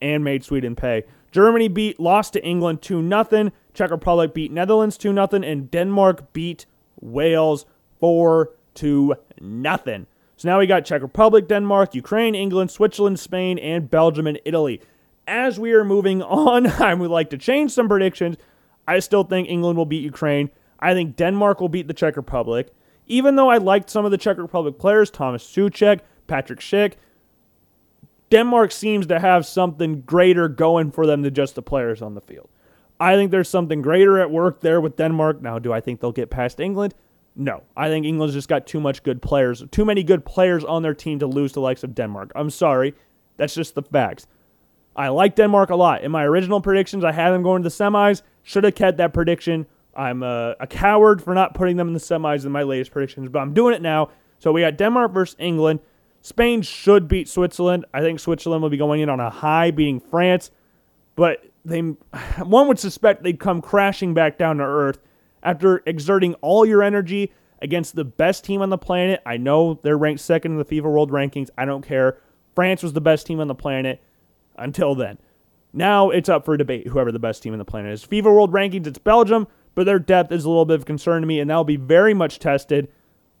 [0.00, 1.04] and made Sweden pay.
[1.32, 3.50] Germany beat lost to England 2 0.
[3.74, 6.64] Czech Republic beat Netherlands 2 0 and Denmark beat
[6.98, 7.66] Wales
[8.00, 10.06] 4 2 0.
[10.38, 14.80] So now we got Czech Republic, Denmark, Ukraine, England, Switzerland, Spain, and Belgium and Italy
[15.28, 18.36] as we are moving on, I would like to change some predictions.
[18.86, 20.50] I still think England will beat Ukraine.
[20.80, 22.72] I think Denmark will beat the Czech Republic.
[23.06, 26.94] Even though I liked some of the Czech Republic players, Thomas Soucek, Patrik Schick,
[28.30, 32.20] Denmark seems to have something greater going for them than just the players on the
[32.20, 32.48] field.
[33.00, 35.40] I think there's something greater at work there with Denmark.
[35.40, 36.94] Now, do I think they'll get past England?
[37.36, 37.62] No.
[37.76, 40.94] I think England's just got too much good players, too many good players on their
[40.94, 42.32] team to lose to the likes of Denmark.
[42.34, 42.94] I'm sorry.
[43.36, 44.26] That's just the facts.
[44.98, 46.02] I like Denmark a lot.
[46.02, 48.22] In my original predictions, I had them going to the semis.
[48.42, 49.66] Should have kept that prediction.
[49.94, 53.28] I'm a, a, coward for not putting them in the semis in my latest predictions,
[53.28, 54.10] but I'm doing it now.
[54.40, 55.80] So we got Denmark versus England.
[56.20, 57.84] Spain should beat Switzerland.
[57.94, 60.50] I think Switzerland will be going in on a high, beating France.
[61.14, 61.80] But they,
[62.42, 64.98] one would suspect they'd come crashing back down to earth
[65.44, 67.32] after exerting all your energy
[67.62, 69.22] against the best team on the planet.
[69.24, 71.50] I know they're ranked second in the FIFA World Rankings.
[71.56, 72.18] I don't care.
[72.56, 74.02] France was the best team on the planet
[74.58, 75.18] until then.
[75.72, 78.04] Now it's up for debate, whoever the best team in the planet is.
[78.04, 81.26] FIFA World Rankings, it's Belgium, but their depth is a little bit of concern to
[81.26, 82.88] me, and that'll be very much tested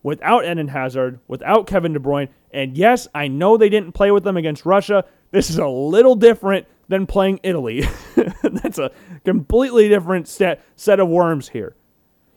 [0.02, 2.28] without Eden Hazard, without Kevin De Bruyne.
[2.50, 5.04] And yes, I know they didn't play with them against Russia.
[5.30, 7.84] This is a little different than playing Italy.
[8.42, 8.90] That's a
[9.24, 11.74] completely different set, set of worms here.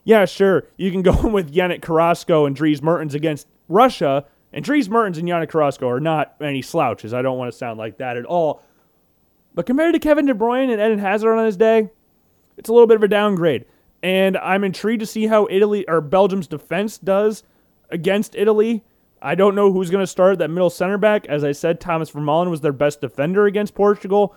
[0.04, 4.66] Yeah, sure, you can go in with Yannick Carrasco and Dries Mertens against Russia, and
[4.66, 7.14] Dries Mertens and Yannick Carrasco are not any slouches.
[7.14, 8.64] I don't want to sound like that at all.
[9.54, 11.90] But compared to Kevin De Bruyne and Eden Hazard on his day,
[12.58, 13.66] it's a little bit of a downgrade.
[14.04, 17.44] And I'm intrigued to see how Italy or Belgium's defense does
[17.90, 18.84] against Italy.
[19.22, 21.28] I don't know who's going to start that middle center back.
[21.28, 24.36] As I said, Thomas Vermaelen was their best defender against Portugal.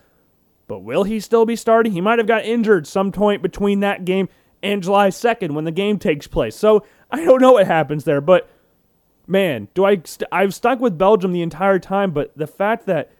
[0.66, 1.92] But will he still be starting?
[1.92, 4.28] He might have got injured some point between that game
[4.62, 6.56] and July 2nd when the game takes place.
[6.56, 8.20] So I don't know what happens there.
[8.20, 8.48] But
[9.26, 10.00] man, do I?
[10.04, 12.10] St- I've stuck with Belgium the entire time.
[12.10, 13.10] But the fact that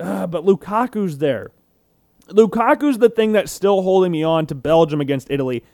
[0.00, 1.50] uh, but Lukaku's there.
[2.28, 5.64] Lukaku's the thing that's still holding me on to Belgium against Italy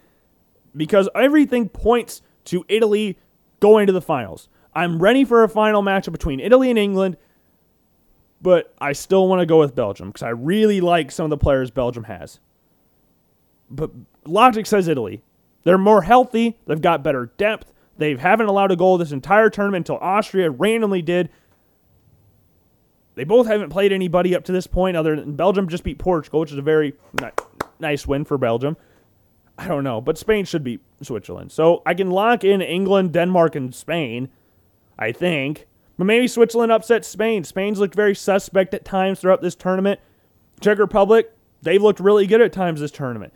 [0.76, 3.18] because everything points to Italy
[3.60, 4.48] going to the finals.
[4.74, 7.16] I'm ready for a final matchup between Italy and England,
[8.40, 11.36] but I still want to go with Belgium because I really like some of the
[11.36, 12.40] players Belgium has.
[13.70, 13.90] But
[14.26, 15.22] logic says Italy.
[15.64, 19.88] They're more healthy, they've got better depth, they haven't allowed a goal this entire tournament
[19.88, 21.30] until Austria randomly did
[23.14, 26.40] they both haven't played anybody up to this point other than Belgium just beat Portugal,
[26.40, 26.94] which is a very
[27.78, 28.76] nice win for Belgium.
[29.58, 31.52] I don't know, but Spain should beat Switzerland.
[31.52, 34.30] So I can lock in England, Denmark, and Spain,
[34.98, 35.66] I think.
[35.98, 37.44] But maybe Switzerland upsets Spain.
[37.44, 40.00] Spain's looked very suspect at times throughout this tournament.
[40.60, 43.32] Czech Republic, they've looked really good at times this tournament.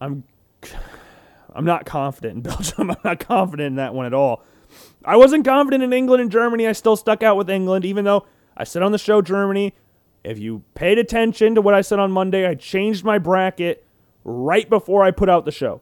[0.00, 0.24] I'm
[1.54, 2.90] I'm not confident in Belgium.
[2.90, 4.42] I'm not confident in that one at all.
[5.06, 6.66] I wasn't confident in England and Germany.
[6.66, 9.72] I still stuck out with England, even though I said on the show Germany.
[10.24, 13.86] If you paid attention to what I said on Monday, I changed my bracket
[14.24, 15.80] right before I put out the show.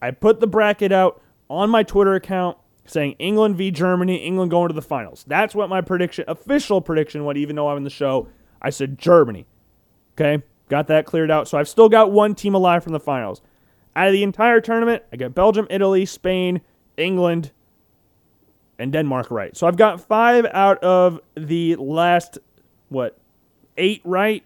[0.00, 4.68] I put the bracket out on my Twitter account saying England v Germany, England going
[4.68, 5.24] to the finals.
[5.26, 8.28] That's what my prediction, official prediction, what even though I'm in the show,
[8.62, 9.46] I said Germany.
[10.12, 11.48] Okay, got that cleared out.
[11.48, 13.40] So I've still got one team alive from the finals.
[13.96, 16.60] Out of the entire tournament, I got Belgium, Italy, Spain,
[16.96, 17.50] England,
[18.78, 19.56] and Denmark right.
[19.56, 22.38] So I've got five out of the last,
[22.88, 23.18] what,
[23.76, 24.42] eight right.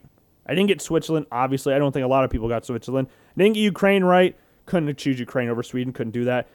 [0.46, 1.74] I didn't get Switzerland, obviously.
[1.74, 3.08] I don't think a lot of people got Switzerland.
[3.36, 4.36] I didn't get Ukraine right.
[4.66, 5.92] Couldn't choose Ukraine over Sweden.
[5.92, 6.48] Couldn't do that.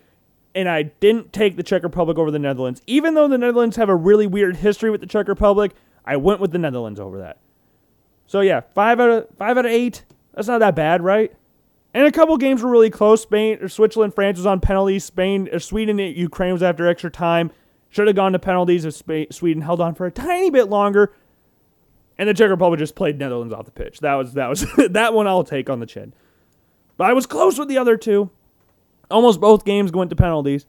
[0.55, 2.81] And I didn't take the Czech Republic over the Netherlands.
[2.85, 5.73] Even though the Netherlands have a really weird history with the Czech Republic,
[6.05, 7.37] I went with the Netherlands over that.
[8.27, 10.05] So yeah, five out of five out of eight.
[10.33, 11.33] That's not that bad, right?
[11.93, 13.21] And a couple games were really close.
[13.21, 15.05] Spain or Switzerland, France was on penalties.
[15.05, 17.51] Spain or Sweden, Ukraine was after extra time.
[17.93, 18.95] Should have gone to penalties if
[19.31, 21.13] Sweden held on for a tiny bit longer.
[22.17, 23.99] And the Czech Republic just played Netherlands off the pitch.
[23.99, 26.11] That was that was that one I'll take on the chin.
[26.97, 28.31] But I was close with the other two.
[29.11, 30.65] Almost both games went to penalties.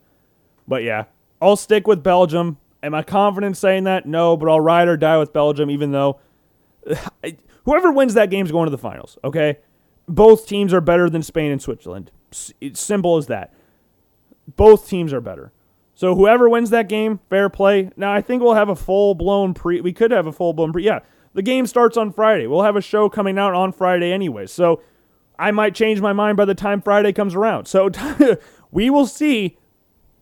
[0.67, 1.05] But yeah,
[1.41, 2.59] I'll stick with Belgium.
[2.83, 4.05] Am I confident saying that?
[4.05, 6.19] No, but I'll ride or die with Belgium, even though
[7.65, 9.57] whoever wins that game is going to the finals, okay?
[10.07, 12.11] Both teams are better than Spain and Switzerland.
[12.31, 13.51] Simple as that.
[14.55, 15.51] Both teams are better.
[15.95, 17.89] So whoever wins that game, fair play.
[17.95, 19.81] Now I think we'll have a full blown pre.
[19.81, 20.83] We could have a full blown pre.
[20.83, 20.99] Yeah,
[21.33, 22.47] the game starts on Friday.
[22.47, 24.45] We'll have a show coming out on Friday anyway.
[24.45, 24.81] So
[25.39, 27.65] I might change my mind by the time Friday comes around.
[27.65, 27.89] So
[28.71, 29.57] we will see.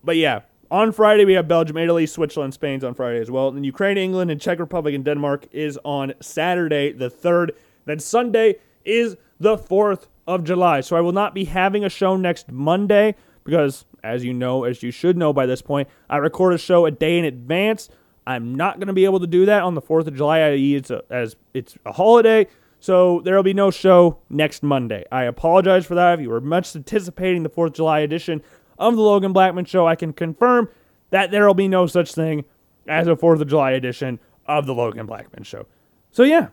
[0.04, 3.50] But yeah, on Friday we have Belgium, Italy, Switzerland, Spain's on Friday as well.
[3.50, 7.54] And Ukraine, England, and Czech Republic and Denmark is on Saturday the third.
[7.86, 8.56] Then Sunday
[8.86, 10.82] is the 4th of July.
[10.82, 14.84] So I will not be having a show next Monday because, as you know, as
[14.84, 17.89] you should know by this point, I record a show a day in advance.
[18.26, 20.76] I'm not going to be able to do that on the 4th of July, i.e.,
[20.76, 22.48] it's a, as it's a holiday.
[22.80, 25.06] So there will be no show next Monday.
[25.12, 26.16] I apologize for that.
[26.16, 28.42] If you were much anticipating the 4th of July edition
[28.78, 30.70] of the Logan Blackman Show, I can confirm
[31.10, 32.44] that there will be no such thing
[32.88, 35.66] as a 4th of July edition of the Logan Blackman Show.
[36.12, 36.50] So yeah,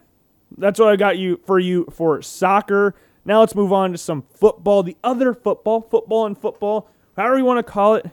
[0.57, 2.95] that's what I got you for you for soccer.
[3.25, 4.83] Now let's move on to some football.
[4.83, 6.89] The other football, football and football,
[7.21, 8.07] however you want to call it.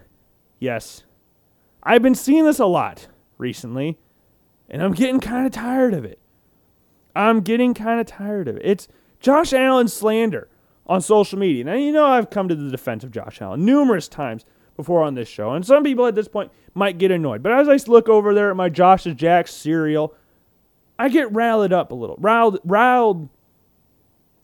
[0.59, 1.03] Yes,
[1.83, 3.97] I've been seeing this a lot recently,
[4.69, 6.19] and I'm getting kind of tired of it.
[7.15, 8.61] I'm getting kind of tired of it.
[8.65, 8.87] It's
[9.19, 10.49] Josh Allen slander
[10.85, 11.63] on social media.
[11.63, 15.15] Now, you know, I've come to the defense of Josh Allen numerous times before on
[15.15, 17.41] this show, and some people at this point might get annoyed.
[17.41, 20.13] But as I look over there at my Josh's Jack cereal,
[20.99, 23.29] I get riled up a little, riled, riled,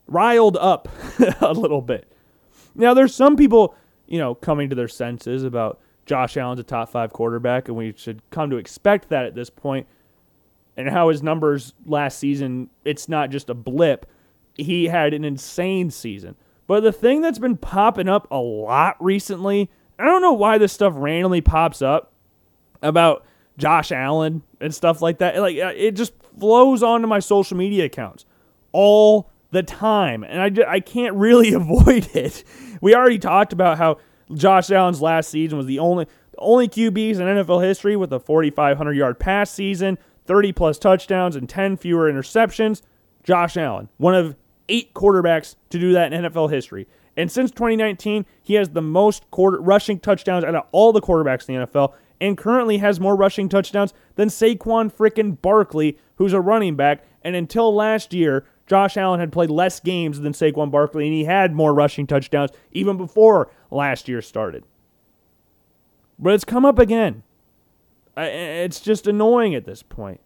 [0.07, 0.87] riled up
[1.41, 2.11] a little bit.
[2.75, 3.75] Now, there's some people,
[4.07, 7.93] you know, coming to their senses about Josh Allen's a top five quarterback, and we
[7.95, 9.87] should come to expect that at this point.
[10.75, 14.07] And how his numbers last season, it's not just a blip.
[14.55, 16.35] He had an insane season.
[16.65, 20.73] But the thing that's been popping up a lot recently, I don't know why this
[20.73, 22.11] stuff randomly pops up
[22.81, 23.25] about
[23.57, 25.37] Josh Allen and stuff like that.
[25.39, 28.25] Like uh, it just flows onto my social media accounts
[28.71, 32.43] all the time, and I, just, I can't really avoid it.
[32.83, 33.99] We already talked about how
[34.33, 36.05] Josh Allen's last season was the only
[36.37, 41.47] only QBs in NFL history with a 4,500 yard pass season, 30 plus touchdowns, and
[41.47, 42.81] 10 fewer interceptions.
[43.23, 44.35] Josh Allen, one of
[44.67, 46.85] eight quarterbacks to do that in NFL history.
[47.15, 51.47] And since 2019, he has the most quarter, rushing touchdowns out of all the quarterbacks
[51.47, 56.41] in the NFL, and currently has more rushing touchdowns than Saquon frickin' Barkley, who's a
[56.41, 57.05] running back.
[57.23, 61.25] And until last year, Josh Allen had played less games than Saquon Barkley, and he
[61.25, 64.63] had more rushing touchdowns even before last year started.
[66.17, 67.23] But it's come up again.
[68.15, 70.21] It's just annoying at this point.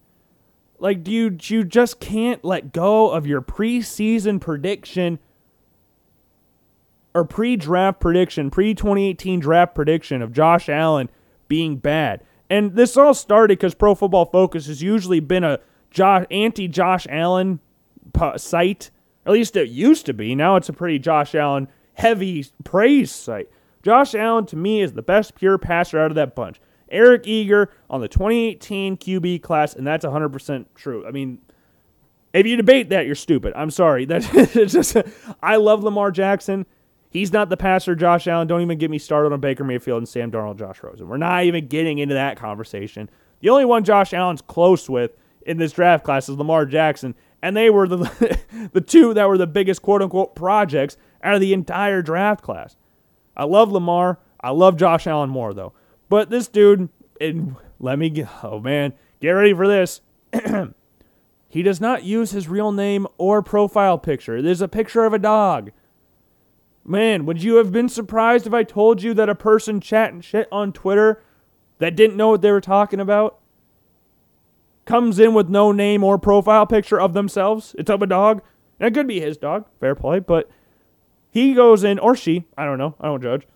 [0.78, 5.18] Like, do you, you just can't let go of your preseason prediction
[7.14, 11.10] or pre draft prediction, pre 2018 draft prediction of Josh Allen
[11.48, 12.22] being bad.
[12.48, 15.58] And this all started because Pro Football Focus has usually been a
[15.90, 17.60] Josh, anti Josh Allen
[18.36, 18.90] site.
[19.26, 20.34] At least it used to be.
[20.34, 23.48] Now it's a pretty Josh Allen heavy praise site.
[23.82, 26.60] Josh Allen, to me, is the best pure passer out of that bunch.
[26.90, 31.06] Eric Eager on the 2018 QB class, and that's 100% true.
[31.06, 31.40] I mean,
[32.32, 33.52] if you debate that, you're stupid.
[33.56, 34.04] I'm sorry.
[34.06, 34.96] That's just.
[35.42, 36.66] I love Lamar Jackson.
[37.10, 38.46] He's not the passer, Josh Allen.
[38.46, 41.08] Don't even get me started on Baker Mayfield and Sam Darnold, Josh Rosen.
[41.08, 43.08] We're not even getting into that conversation.
[43.40, 45.12] The only one Josh Allen's close with
[45.46, 48.38] in this draft class is Lamar Jackson, and they were the
[48.72, 52.76] the two that were the biggest quote unquote projects out of the entire draft class.
[53.36, 54.18] I love Lamar.
[54.40, 55.72] I love Josh Allen more though.
[56.08, 56.88] But this dude,
[57.20, 60.00] and let me oh man, get ready for this.
[61.48, 64.42] he does not use his real name or profile picture.
[64.42, 65.70] There's a picture of a dog.
[66.84, 70.48] Man, would you have been surprised if I told you that a person chatting shit
[70.50, 71.22] on Twitter
[71.78, 73.38] that didn't know what they were talking about
[74.88, 77.76] comes in with no name or profile picture of themselves?
[77.78, 78.42] It's of a dog.
[78.80, 80.50] And it could be his dog, fair play, but
[81.30, 83.46] he goes in, or she, I don't know, I don't judge.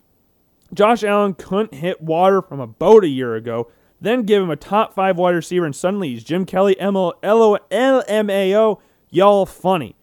[0.73, 3.71] Josh Allen couldn't hit water from a boat a year ago,
[4.01, 8.81] then give him a top five wide receiver, and suddenly he's Jim Kelly, LMAO,
[9.11, 9.97] y'all funny.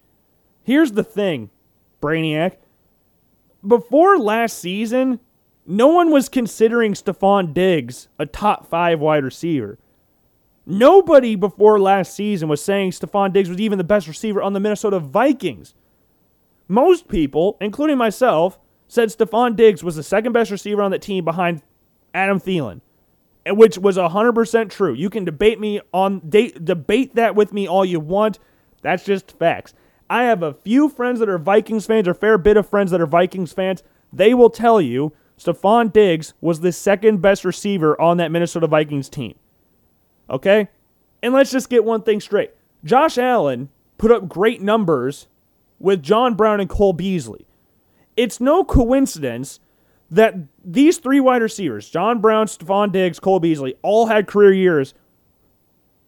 [0.63, 1.49] Here's the thing,
[2.01, 2.57] Brainiac
[3.65, 5.19] before last season,
[5.65, 9.77] no one was considering Stefon Diggs a top five wide receiver.
[10.71, 14.59] Nobody before last season was saying Stefon Diggs was even the best receiver on the
[14.59, 15.73] Minnesota Vikings.
[16.67, 21.25] Most people, including myself, said Stefon Diggs was the second best receiver on that team
[21.25, 21.63] behind
[22.13, 22.81] Adam Thielen,
[23.47, 24.93] which was 100% true.
[24.93, 28.37] You can debate me on debate that with me all you want.
[28.83, 29.73] That's just facts.
[30.07, 32.91] I have a few friends that are Vikings fans, or a fair bit of friends
[32.91, 33.81] that are Vikings fans.
[34.13, 39.09] They will tell you Stefon Diggs was the second best receiver on that Minnesota Vikings
[39.09, 39.33] team.
[40.29, 40.67] Okay?
[41.21, 42.51] And let's just get one thing straight.
[42.83, 45.27] Josh Allen put up great numbers
[45.79, 47.45] with John Brown and Cole Beasley.
[48.15, 49.59] It's no coincidence
[50.11, 54.93] that these three wide receivers, John Brown, Stefon Diggs, Cole Beasley, all had career years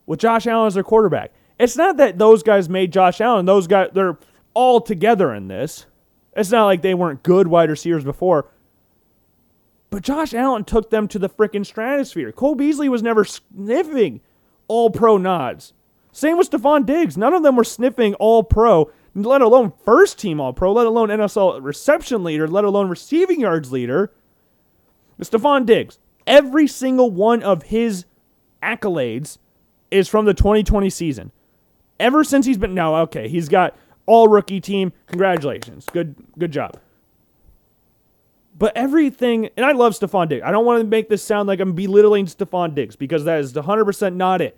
[0.05, 1.31] with Josh Allen as their quarterback.
[1.59, 3.45] It's not that those guys made Josh Allen.
[3.45, 4.17] Those guys, they're
[4.53, 5.85] all together in this.
[6.35, 8.47] It's not like they weren't good wide receivers before.
[9.91, 12.31] But Josh Allen took them to the freaking stratosphere.
[12.31, 14.21] Cole Beasley was never sniffing
[14.67, 15.73] all pro nods.
[16.11, 17.17] Same with Stefon Diggs.
[17.17, 21.09] None of them were sniffing all pro, let alone first team all pro, let alone
[21.09, 24.11] NFL reception leader, let alone receiving yards leader.
[25.21, 28.05] Stefon Diggs, every single one of his
[28.63, 29.37] accolades
[29.91, 31.31] is from the 2020 season
[31.99, 33.75] ever since he's been no okay he's got
[34.05, 36.77] all rookie team congratulations good good job
[38.61, 40.43] but everything and i love Stefon diggs.
[40.45, 43.53] I don't want to make this sound like i'm belittling Stefon diggs because that is
[43.53, 44.55] 100% not it.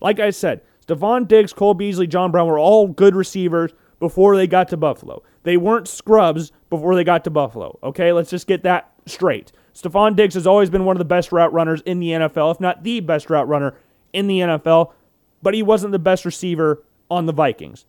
[0.00, 4.46] Like i said Stefon diggs cole beasley john brown were all good receivers before they
[4.46, 5.22] got to buffalo.
[5.42, 8.10] They weren't scrubs before they got to buffalo okay?
[8.14, 9.52] Let's just get that straight.
[9.74, 12.58] Stefon diggs has always been one of the best route runners in the nfl if
[12.58, 13.76] not the best route runner
[14.14, 14.94] in the nfl
[15.42, 17.84] but he wasn't the best receiver on the Vikings.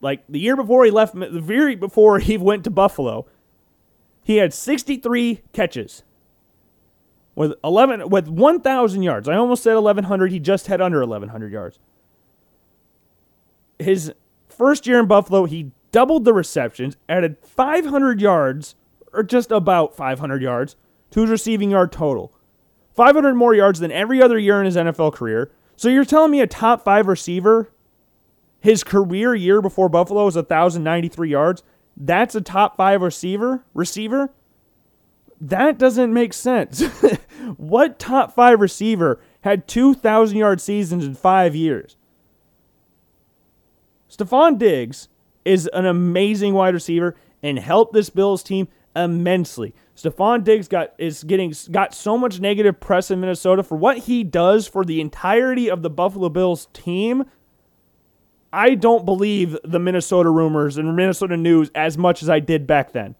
[0.00, 3.26] Like the year before he left, the very before he went to Buffalo,
[4.24, 6.02] he had 63 catches
[7.34, 9.28] with 11 with 1,000 yards.
[9.28, 10.30] I almost said 1,100.
[10.32, 11.78] He just had under 1,100 yards.
[13.78, 14.12] His
[14.48, 18.76] first year in Buffalo, he doubled the receptions, added 500 yards,
[19.12, 20.76] or just about 500 yards,
[21.10, 22.32] to his receiving yard total.
[22.94, 25.50] 500 more yards than every other year in his NFL career.
[25.76, 27.70] So you're telling me a top five receiver,
[28.60, 31.62] his career year before Buffalo was 1,093 yards.
[31.96, 33.64] That's a top five receiver?
[33.74, 34.32] Receiver?
[35.40, 36.82] That doesn't make sense.
[37.56, 41.96] what top five receiver had 2,000 yard seasons in five years?
[44.08, 45.08] Stefon Diggs
[45.44, 49.74] is an amazing wide receiver and helped this Bills team immensely.
[49.96, 54.22] Stefon Diggs got is getting got so much negative press in Minnesota for what he
[54.22, 57.24] does for the entirety of the Buffalo Bills team.
[58.52, 62.92] I don't believe the Minnesota rumors and Minnesota news as much as I did back
[62.92, 63.14] then.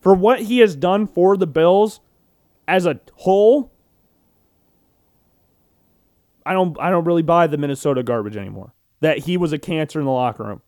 [0.00, 2.00] For what he has done for the Bills
[2.68, 3.72] as a whole,
[6.44, 8.72] I don't I don't really buy the Minnesota garbage anymore.
[9.00, 10.62] That he was a cancer in the locker room.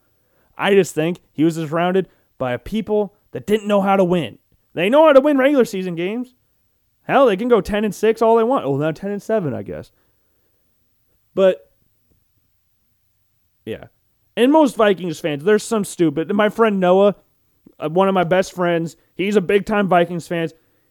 [0.57, 4.39] I just think he was surrounded by people that didn't know how to win.
[4.75, 6.35] They know how to win regular season games.
[7.03, 8.67] Hell, they can go 10 and 6 all they want.
[8.67, 9.93] Oh, now 10 and 7, I guess.
[11.35, 11.68] But
[13.69, 13.85] yeah.
[14.37, 16.33] And most Vikings fans, there's some stupid.
[16.33, 17.17] My friend Noah,
[17.79, 20.49] uh, one of my best friends, he's a big time Vikings fan.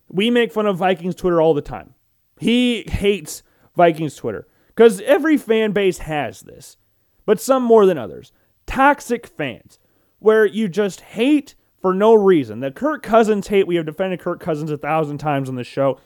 [0.09, 1.93] We make fun of Vikings Twitter all the time.
[2.39, 3.43] He hates
[3.75, 6.77] Vikings Twitter because every fan base has this,
[7.25, 8.31] but some more than others.
[8.65, 9.79] Toxic fans,
[10.19, 12.59] where you just hate for no reason.
[12.59, 15.99] The Kirk Cousins hate, we have defended Kirk Cousins a thousand times on this show.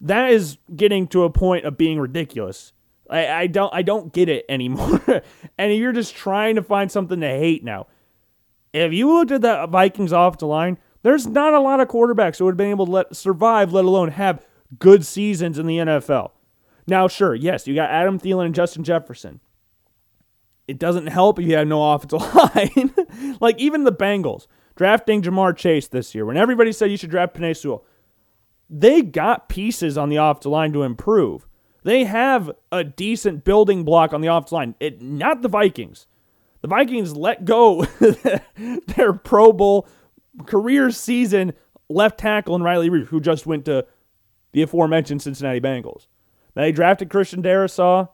[0.00, 2.72] That is getting to a point of being ridiculous.
[3.10, 5.00] I, I don't I don't get it anymore.
[5.58, 7.86] and you're just trying to find something to hate now.
[8.72, 12.38] If you looked at the Vikings off the line, there's not a lot of quarterbacks
[12.38, 14.44] who would have been able to let survive, let alone have
[14.78, 16.32] good seasons in the NFL.
[16.86, 19.40] Now, sure, yes, you got Adam Thielen and Justin Jefferson.
[20.66, 23.36] It doesn't help if you have no offensive line.
[23.40, 24.46] like even the Bengals
[24.76, 27.84] drafting Ja'Marr Chase this year, when everybody said you should draft Penei Sewell,
[28.70, 31.47] they got pieces on the offensive line to improve.
[31.84, 34.74] They have a decent building block on the offensive line.
[34.80, 36.06] It, not the Vikings.
[36.60, 37.84] The Vikings let go
[38.86, 39.86] their Pro Bowl
[40.46, 41.52] career season
[41.88, 43.86] left tackle in Riley Reiff, who just went to
[44.52, 46.06] the aforementioned Cincinnati Bengals.
[46.54, 48.08] They drafted Christian Darrisaw.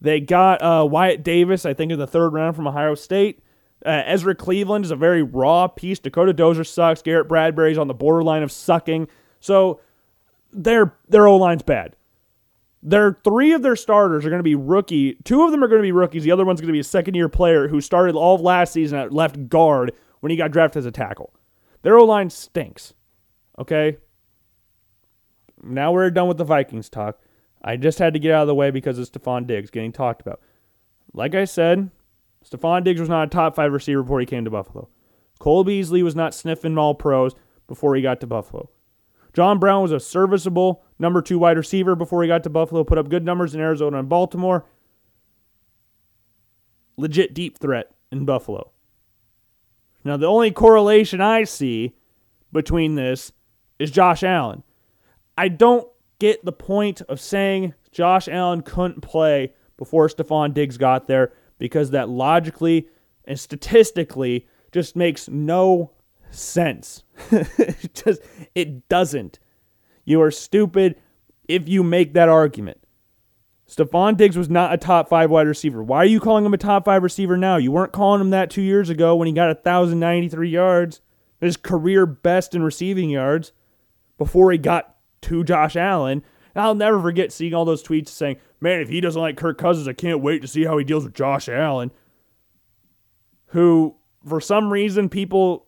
[0.00, 3.40] They got uh, Wyatt Davis, I think, in the third round from Ohio State.
[3.84, 5.98] Uh, Ezra Cleveland is a very raw piece.
[5.98, 7.02] Dakota Dozier sucks.
[7.02, 9.08] Garrett Bradbury's on the borderline of sucking.
[9.40, 9.80] So
[10.52, 11.96] their their O line's bad.
[12.86, 15.14] Their three of their starters are going to be rookie.
[15.24, 16.22] Two of them are going to be rookies.
[16.22, 18.74] The other one's going to be a second year player who started all of last
[18.74, 21.32] season at left guard when he got drafted as a tackle.
[21.80, 22.92] Their O line stinks.
[23.58, 23.96] Okay.
[25.62, 27.18] Now we're done with the Vikings talk.
[27.62, 30.20] I just had to get out of the way because of Stefon Diggs getting talked
[30.20, 30.40] about.
[31.14, 31.90] Like I said,
[32.44, 34.90] Stefon Diggs was not a top five receiver before he came to Buffalo.
[35.38, 37.34] Cole Beasley was not sniffing all pros
[37.66, 38.68] before he got to Buffalo.
[39.34, 42.98] John Brown was a serviceable number two wide receiver before he got to Buffalo, put
[42.98, 44.64] up good numbers in Arizona and Baltimore.
[46.96, 48.70] Legit deep threat in Buffalo.
[50.04, 51.94] Now, the only correlation I see
[52.52, 53.32] between this
[53.78, 54.62] is Josh Allen.
[55.36, 61.06] I don't get the point of saying Josh Allen couldn't play before Stefon Diggs got
[61.06, 62.88] there because that logically
[63.24, 65.92] and statistically just makes no
[66.30, 67.03] sense.
[67.30, 68.20] it just
[68.54, 69.38] it doesn't.
[70.04, 70.96] You are stupid
[71.48, 72.78] if you make that argument.
[73.68, 75.82] Stefon Diggs was not a top five wide receiver.
[75.82, 77.56] Why are you calling him a top five receiver now?
[77.56, 81.00] You weren't calling him that two years ago when he got 1,093 yards,
[81.40, 83.52] his career best in receiving yards,
[84.18, 86.22] before he got to Josh Allen.
[86.54, 89.56] And I'll never forget seeing all those tweets saying, man, if he doesn't like Kirk
[89.58, 91.90] Cousins, I can't wait to see how he deals with Josh Allen,
[93.46, 93.96] who,
[94.26, 95.63] for some reason, people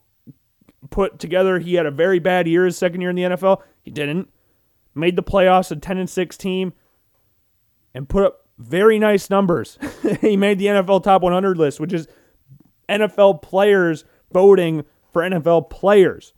[0.91, 3.63] put together he had a very bad year his second year in the NFL.
[3.83, 4.31] He didn't.
[4.95, 6.73] Made the playoffs, a 10 and 6 team
[7.97, 9.79] and put up very nice numbers.
[10.21, 12.07] he made the NFL top 100 list, which is
[12.91, 16.35] NFL players voting for NFL players.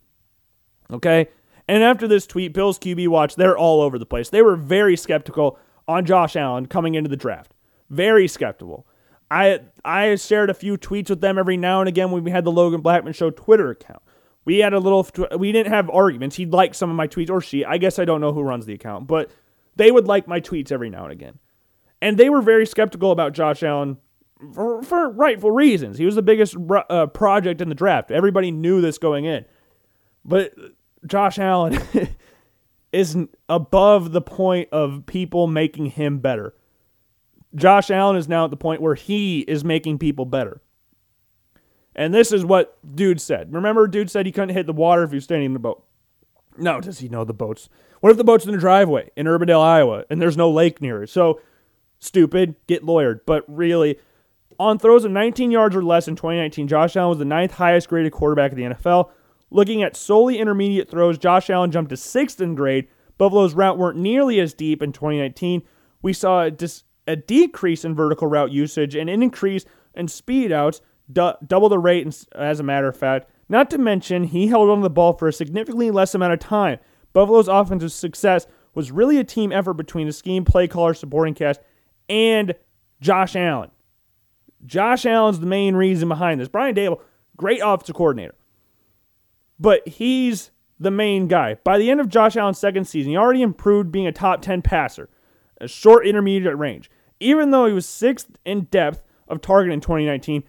[0.89, 1.27] Okay?
[1.67, 4.29] And after this tweet, Bills QB Watch, they're all over the place.
[4.29, 7.53] They were very skeptical on Josh Allen coming into the draft.
[7.89, 8.87] Very skeptical.
[9.29, 12.45] I I shared a few tweets with them every now and again when we had
[12.45, 14.01] the Logan Blackman Show Twitter account.
[14.49, 16.35] We had a little, we didn't have arguments.
[16.35, 17.63] He'd like some of my tweets, or she.
[17.63, 19.29] I guess I don't know who runs the account, but
[19.75, 21.37] they would like my tweets every now and again.
[22.01, 23.97] And they were very skeptical about Josh Allen
[24.55, 25.99] for, for rightful reasons.
[25.99, 26.57] He was the biggest
[26.89, 28.09] uh, project in the draft.
[28.09, 29.45] Everybody knew this going in.
[30.25, 30.55] But
[31.05, 31.79] Josh Allen
[32.91, 33.15] is
[33.49, 36.55] above the point of people making him better.
[37.53, 40.59] Josh Allen is now at the point where he is making people better.
[41.99, 43.53] And this is what dude said.
[43.53, 45.83] Remember, dude said he couldn't hit the water if he was standing in the boat.
[46.57, 47.67] No, does he know the boats?
[47.99, 51.03] What if the boat's in the driveway in Urbandale, Iowa, and there's no lake near
[51.03, 51.09] it?
[51.09, 51.41] So
[51.99, 53.19] stupid, get lawyered.
[53.25, 53.99] But really,
[54.57, 57.89] on throws of 19 yards or less in 2019, Josh Allen was the ninth highest
[57.89, 59.09] graded quarterback in the NFL.
[59.51, 62.87] Looking at solely intermediate throws, Josh Allen jumped to sixth in grade.
[63.17, 65.63] Buffalo's route weren't nearly as deep in 2019.
[66.01, 70.53] We saw a, dis- a decrease in vertical route usage and an increase in speed
[70.53, 70.79] outs,
[71.11, 73.29] du- double the rate, as a matter of fact.
[73.47, 76.79] Not to mention, he held on the ball for a significantly less amount of time.
[77.13, 78.45] Buffalo's offensive success
[78.75, 81.59] was really a team effort between the scheme, play caller, supporting cast,
[82.07, 82.53] and
[83.01, 83.71] Josh Allen.
[84.65, 86.47] Josh Allen's the main reason behind this.
[86.47, 87.01] Brian Daboll,
[87.37, 88.35] great offensive coordinator,
[89.59, 91.55] but he's the main guy.
[91.63, 94.61] By the end of Josh Allen's second season, he already improved being a top 10
[94.61, 95.09] passer,
[95.59, 96.89] a short intermediate range.
[97.19, 100.43] Even though he was sixth in depth of target in 2019,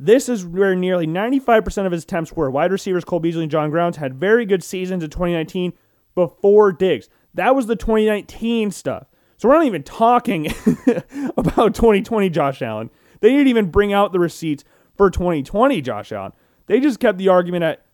[0.00, 2.48] this is where nearly 95% of his attempts were.
[2.48, 5.72] Wide receivers Cole Beasley and John Brown had very good seasons in 2019
[6.14, 7.08] before Diggs.
[7.34, 9.06] That was the 2019 stuff.
[9.36, 10.46] So we're not even talking
[11.36, 12.90] about 2020 Josh Allen.
[13.20, 14.62] They didn't even bring out the receipts
[14.96, 16.32] for 2020 Josh Allen.
[16.66, 17.84] They just kept the argument at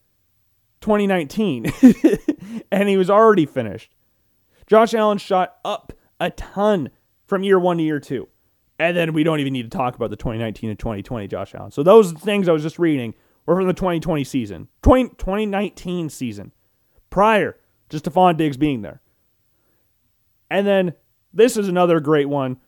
[0.82, 1.72] 2019,
[2.70, 3.94] and he was already finished.
[4.66, 6.90] Josh Allen shot up a ton
[7.26, 8.28] from year one to year two.
[8.78, 11.70] And then we don't even need to talk about the 2019 and 2020 Josh Allen.
[11.70, 13.14] So those things I was just reading
[13.46, 16.52] were from the 2020 season, 20, 2019 season,
[17.10, 17.56] prior
[17.90, 19.00] to Stefon Diggs being there.
[20.50, 20.94] And then
[21.32, 22.58] this is another great one.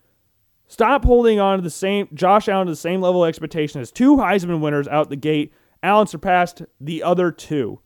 [0.69, 3.93] Stop holding on to the same Josh Allen to the same level of expectation as
[3.93, 5.53] two Heisman winners out the gate.
[5.83, 7.81] Allen surpassed the other two.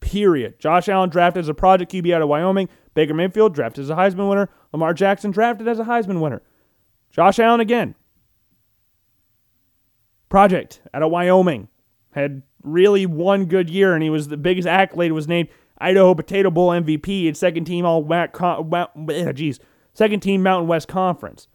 [0.00, 0.58] Period.
[0.58, 2.68] Josh Allen drafted as a project QB out of Wyoming.
[2.94, 4.50] Baker Mayfield drafted as a Heisman winner.
[4.72, 6.42] Lamar Jackson drafted as a Heisman winner.
[7.12, 7.94] Josh Allen again.
[10.28, 11.68] Project out of Wyoming.
[12.12, 15.48] Had really one good year, and he was the biggest accolade was named
[15.78, 18.02] Idaho Potato Bowl MVP and second team all
[19.32, 19.60] geez,
[19.92, 21.48] second team Mountain West Conference.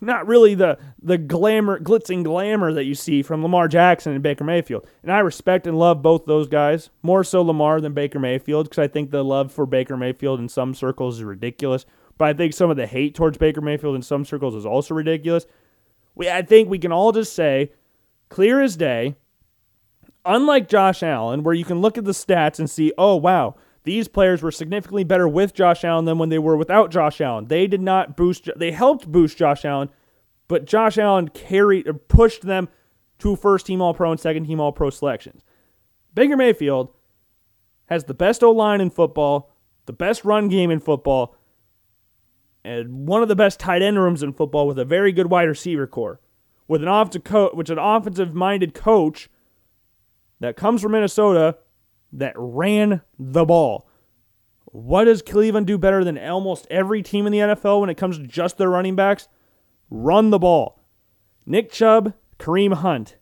[0.00, 4.22] Not really the the glamour, glitz and glamour that you see from Lamar Jackson and
[4.22, 4.86] Baker Mayfield.
[5.02, 8.78] And I respect and love both those guys, more so Lamar than Baker Mayfield, because
[8.78, 11.86] I think the love for Baker Mayfield in some circles is ridiculous.
[12.18, 14.94] But I think some of the hate towards Baker Mayfield in some circles is also
[14.94, 15.46] ridiculous.
[16.14, 17.72] We, I think we can all just say,
[18.28, 19.16] clear as day,
[20.24, 24.08] unlike Josh Allen, where you can look at the stats and see, oh, wow, these
[24.08, 27.46] players were significantly better with Josh Allen than when they were without Josh Allen.
[27.46, 29.90] They did not boost, they helped boost Josh Allen,
[30.48, 32.68] but Josh Allen carried or pushed them
[33.18, 35.44] to first team All Pro and second team All Pro selections.
[36.14, 36.88] Baker Mayfield
[37.86, 39.52] has the best O line in football,
[39.86, 41.36] the best run game in football,
[42.66, 45.48] and one of the best tight end rooms in football with a very good wide
[45.48, 46.20] receiver core,
[46.66, 49.30] with an offensive coach, which an offensive minded coach
[50.40, 51.58] that comes from Minnesota
[52.12, 53.88] that ran the ball.
[54.64, 58.18] What does Cleveland do better than almost every team in the NFL when it comes
[58.18, 59.28] to just their running backs?
[59.88, 60.82] Run the ball.
[61.46, 63.16] Nick Chubb, Kareem Hunt.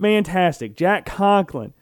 [0.00, 0.76] Fantastic.
[0.76, 1.74] Jack Conklin,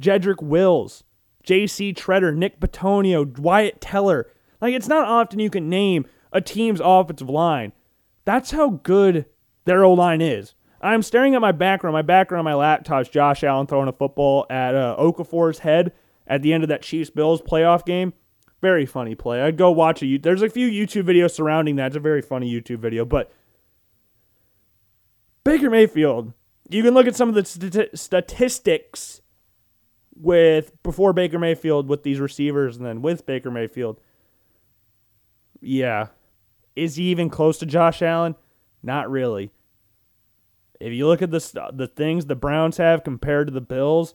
[0.00, 1.04] Jedrick Wills,
[1.42, 1.92] J.C.
[1.92, 4.30] Tretter, Nick Bitonio, Wyatt Teller.
[4.64, 7.74] Like, it's not often you can name a team's offensive line.
[8.24, 9.26] That's how good
[9.66, 10.54] their O line is.
[10.80, 11.92] I'm staring at my background.
[11.92, 15.92] My background on my laptop is Josh Allen throwing a football at uh, Okafor's head
[16.26, 18.14] at the end of that Chiefs Bills playoff game.
[18.62, 19.42] Very funny play.
[19.42, 20.22] I'd go watch it.
[20.22, 21.88] There's a few YouTube videos surrounding that.
[21.88, 23.04] It's a very funny YouTube video.
[23.04, 23.30] But
[25.44, 26.32] Baker Mayfield,
[26.70, 29.20] you can look at some of the st- statistics
[30.16, 34.00] with before Baker Mayfield with these receivers and then with Baker Mayfield.
[35.64, 36.08] Yeah.
[36.76, 38.34] Is he even close to Josh Allen?
[38.82, 39.50] Not really.
[40.80, 44.14] If you look at the the things the Browns have compared to the Bills,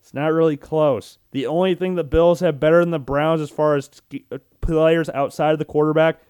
[0.00, 1.18] it's not really close.
[1.30, 3.90] The only thing the Bills have better than the Browns as far as
[4.30, 6.20] uh, players outside of the quarterback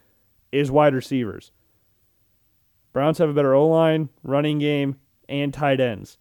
[0.52, 1.52] is wide receivers.
[2.92, 4.96] Browns have a better O line, running game,
[5.28, 6.18] and tight ends.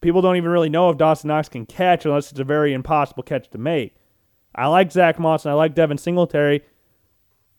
[0.00, 3.22] People don't even really know if Dawson Knox can catch unless it's a very impossible
[3.22, 3.96] catch to make.
[4.54, 6.62] I like Zach Moss and I like Devin Singletary,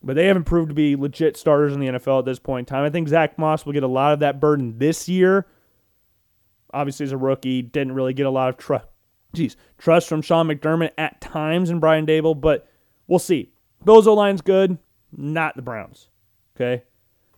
[0.02, 2.74] but they haven't proved to be legit starters in the NFL at this point in
[2.74, 2.84] time.
[2.84, 5.46] I think Zach Moss will get a lot of that burden this year.
[6.72, 8.86] Obviously, as a rookie, didn't really get a lot of trust.
[9.34, 12.66] Geez, trust from Sean McDermott at times and Brian Daboll, but
[13.06, 13.52] we'll see.
[13.84, 14.78] Bills O line's good,
[15.12, 16.08] not the Browns.
[16.56, 16.82] Okay,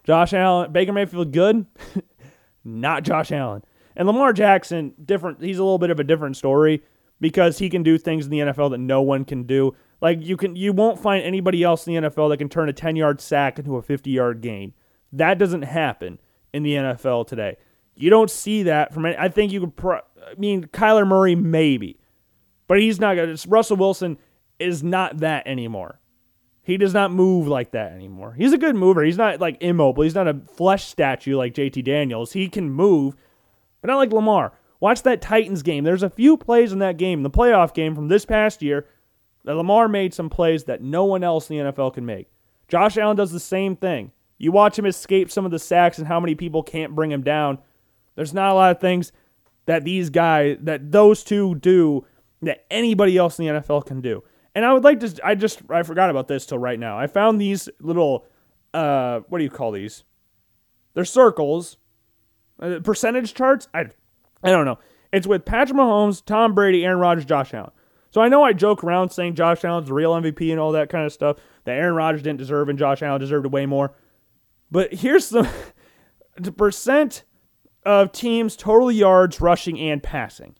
[0.05, 1.67] Josh Allen, Baker Mayfield, good,
[2.65, 3.63] not Josh Allen.
[3.97, 5.43] And Lamar Jackson, different.
[5.43, 6.83] He's a little bit of a different story
[7.21, 9.75] because he can do things in the NFL that no one can do.
[10.01, 12.73] Like you can, you won't find anybody else in the NFL that can turn a
[12.73, 14.73] 10 yard sack into a 50 yard gain.
[15.13, 16.19] That doesn't happen
[16.53, 17.57] in the NFL today.
[17.95, 19.07] You don't see that from.
[19.07, 19.77] Any, I think you could.
[19.77, 22.01] Pro, I mean, Kyler Murray maybe,
[22.67, 23.39] but he's not good.
[23.47, 24.17] Russell Wilson
[24.59, 26.01] is not that anymore.
[26.63, 28.35] He does not move like that anymore.
[28.39, 29.03] He's a good mover.
[29.03, 30.05] He's not like immobile.
[30.05, 32.33] He's not a flesh statue like JT Daniels.
[32.33, 33.17] He can move,
[33.81, 34.53] but not like Lamar.
[34.79, 35.85] Watch that Titans game.
[35.85, 38.87] There's a few plays in that game, the playoff game from this past year,
[39.45, 42.31] that Lamar made some plays that no one else in the NFL can make.
[42.69, 44.13] Josh Allen does the same thing.
[44.39, 47.23] You watch him escape some of the sacks and how many people can't bring him
[47.23, 47.59] down.
[48.17, 49.13] There's not a lot of things
[49.67, 52.07] that these guys, that those two do
[52.43, 54.23] that anybody else in the NFL can do.
[54.55, 56.99] And I would like to, I just, I forgot about this till right now.
[56.99, 58.25] I found these little,
[58.75, 60.05] uh, what do you call these?
[60.95, 61.77] They're circles,
[62.61, 63.69] uh, percentage charts.
[63.75, 63.87] I,
[64.43, 64.79] I don't know.
[65.13, 67.73] It's with Patrick Mahomes, Tom Brady, Aaron Rodgers, Josh Allen.
[68.11, 70.91] So I know I joke around saying Josh Allen's the real MVP and all that
[70.91, 73.95] kind of stuff that Aaron Rodgers didn't deserve and Josh Allen deserved way more.
[74.71, 75.49] But here's the,
[76.37, 77.25] the percent
[77.85, 80.57] of teams' total yards rushing and passing.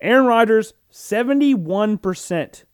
[0.00, 2.64] Aaron Rodgers, 71%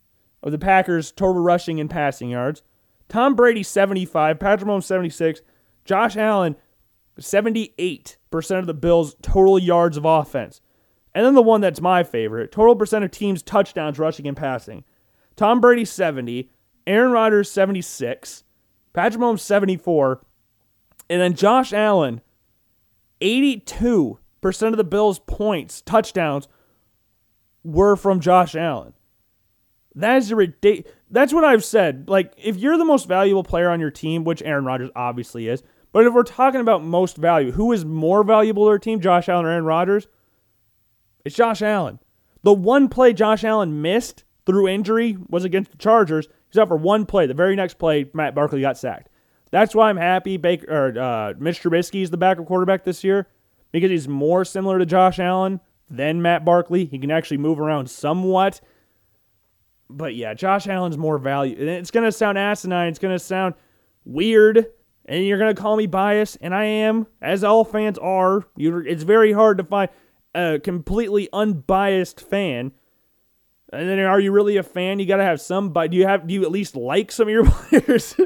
[0.42, 2.62] of the Packers' total rushing and passing yards.
[3.08, 4.38] Tom Brady, 75.
[4.38, 5.40] Patrick Mahomes, 76.
[5.84, 6.56] Josh Allen,
[7.18, 8.16] 78%
[8.58, 10.60] of the Bills' total yards of offense.
[11.14, 14.84] And then the one that's my favorite total percent of teams' touchdowns rushing and passing.
[15.36, 16.50] Tom Brady, 70.
[16.86, 18.44] Aaron Rodgers, 76.
[18.92, 20.20] Patrick Mahomes, 74.
[21.08, 22.20] And then Josh Allen,
[23.20, 24.16] 82%
[24.62, 26.48] of the Bills' points, touchdowns,
[27.62, 28.94] were from Josh Allen.
[29.94, 30.92] That is ridiculous.
[31.10, 32.08] That's what I've said.
[32.08, 35.62] Like, if you're the most valuable player on your team, which Aaron Rodgers obviously is,
[35.92, 39.28] but if we're talking about most value, who is more valuable to their team, Josh
[39.28, 40.08] Allen or Aaron Rodgers?
[41.24, 41.98] It's Josh Allen.
[42.42, 46.28] The one play Josh Allen missed through injury was against the Chargers.
[46.50, 47.26] He's out for one play.
[47.26, 49.08] The very next play, Matt Barkley got sacked.
[49.50, 53.28] That's why I'm happy Baker or uh, Mitch Trubisky is the backup quarterback this year
[53.72, 56.84] because he's more similar to Josh Allen than Matt Barkley.
[56.84, 58.60] He can actually move around somewhat
[59.90, 61.56] but yeah, Josh Allen's more value.
[61.58, 62.88] And it's going to sound asinine.
[62.88, 63.54] It's going to sound
[64.04, 64.66] weird.
[65.06, 66.38] And you're going to call me biased.
[66.40, 68.44] And I am, as all fans are.
[68.56, 69.90] It's very hard to find
[70.34, 72.72] a completely unbiased fan.
[73.72, 74.98] And then are you really a fan?
[74.98, 75.70] You got to have some.
[75.70, 76.26] But do you have?
[76.26, 78.16] Do you at least like some of your players?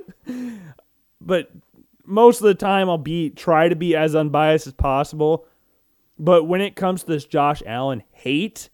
[1.21, 1.51] but
[2.05, 5.47] most of the time, I'll be try to be as unbiased as possible.
[6.19, 8.69] But when it comes to this Josh Allen hate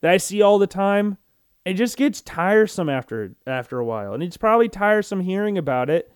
[0.00, 1.16] that I see all the time,
[1.64, 6.12] it just gets tiresome after after a while, and it's probably tiresome hearing about it.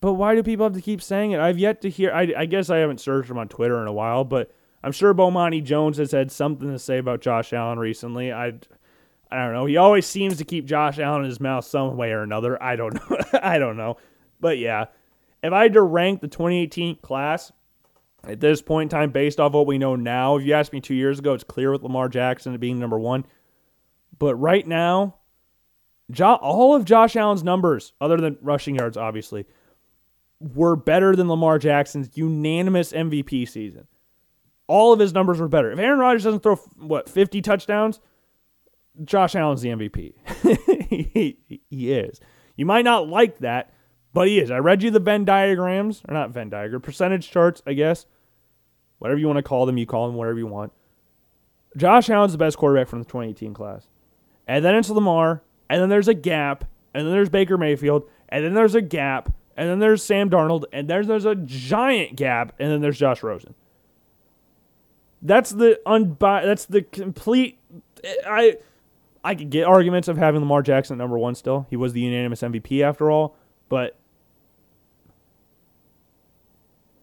[0.00, 1.40] But why do people have to keep saying it?
[1.40, 2.12] I've yet to hear.
[2.12, 4.52] I, I guess I haven't searched him on Twitter in a while, but
[4.82, 8.32] I'm sure Bomani Jones has had something to say about Josh Allen recently.
[8.32, 8.52] I,
[9.30, 9.66] I don't know.
[9.66, 12.62] He always seems to keep Josh Allen in his mouth some way or another.
[12.62, 13.18] I don't know.
[13.42, 13.96] I don't know.
[14.40, 14.86] But yeah,
[15.42, 17.52] if I had to rank the 2018 class
[18.24, 20.80] at this point in time, based off what we know now, if you asked me
[20.80, 23.24] two years ago, it's clear with Lamar Jackson being number one.
[24.18, 25.16] But right now,
[26.10, 29.46] jo- all of Josh Allen's numbers, other than rushing yards, obviously,
[30.40, 33.86] were better than Lamar Jackson's unanimous MVP season.
[34.68, 35.70] All of his numbers were better.
[35.70, 38.00] If Aaron Rodgers doesn't throw what 50 touchdowns,
[39.04, 40.14] Josh Allen's the MVP.
[41.12, 41.38] he,
[41.70, 42.20] he is.
[42.56, 43.72] You might not like that,
[44.12, 44.50] but he is.
[44.50, 48.06] I read you the Venn diagrams, or not Venn diagram, percentage charts, I guess.
[48.98, 50.72] Whatever you want to call them, you call them whatever you want.
[51.76, 53.86] Josh Allen's the best quarterback from the 2018 class.
[54.46, 56.64] And then it's Lamar, and then there's a gap,
[56.94, 60.64] and then there's Baker Mayfield, and then there's a gap, and then there's Sam Darnold,
[60.72, 63.54] and there's there's a giant gap, and then there's Josh Rosen.
[65.22, 67.58] That's the unbi- That's the complete.
[68.26, 68.56] I
[69.24, 71.66] I could get arguments of having Lamar Jackson number one still.
[71.70, 73.36] He was the unanimous MVP after all,
[73.68, 73.96] but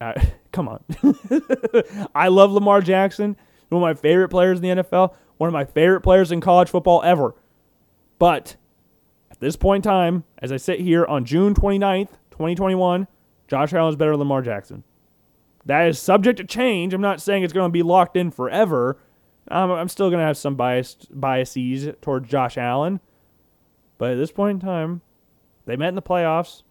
[0.52, 0.82] come on.
[2.14, 3.36] I love Lamar Jackson.
[3.68, 5.14] One of my favorite players in the NFL.
[5.36, 7.34] One of my favorite players in college football ever.
[8.18, 8.56] But
[9.30, 13.08] at this point in time, as I sit here on June 29th, 2021,
[13.48, 14.84] Josh Allen is better than Lamar Jackson.
[15.66, 16.92] That is subject to change.
[16.92, 18.98] I'm not saying it's going to be locked in forever.
[19.50, 23.00] Um, I'm still going to have some bias, biases towards Josh Allen.
[23.98, 25.02] But at this point in time,
[25.66, 26.62] they met in the playoffs.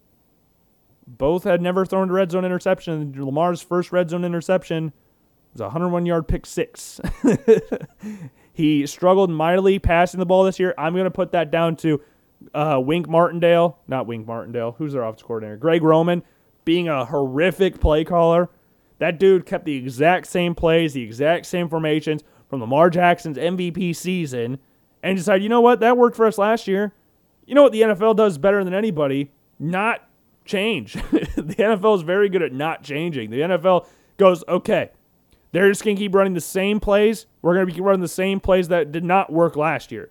[1.06, 3.14] Both had never thrown a red zone interception.
[3.16, 4.92] Lamar's first red zone interception
[5.52, 7.00] was a 101 yard pick six.
[8.52, 10.74] he struggled mightily passing the ball this year.
[10.78, 12.00] I'm going to put that down to
[12.54, 14.72] uh, Wink Martindale, not Wink Martindale.
[14.72, 15.56] Who's their offensive coordinator?
[15.56, 16.22] Greg Roman
[16.64, 18.48] being a horrific play caller.
[18.98, 23.94] That dude kept the exact same plays, the exact same formations from Lamar Jackson's MVP
[23.96, 24.58] season
[25.02, 26.92] and decided, you know what, that worked for us last year.
[27.46, 29.30] You know what the NFL does better than anybody?
[29.58, 30.08] Not
[30.44, 30.94] change.
[31.10, 33.30] the NFL is very good at not changing.
[33.30, 33.86] The NFL
[34.16, 34.90] goes, okay,
[35.52, 37.26] they're just going to keep running the same plays.
[37.42, 40.10] We're going to be running the same plays that did not work last year.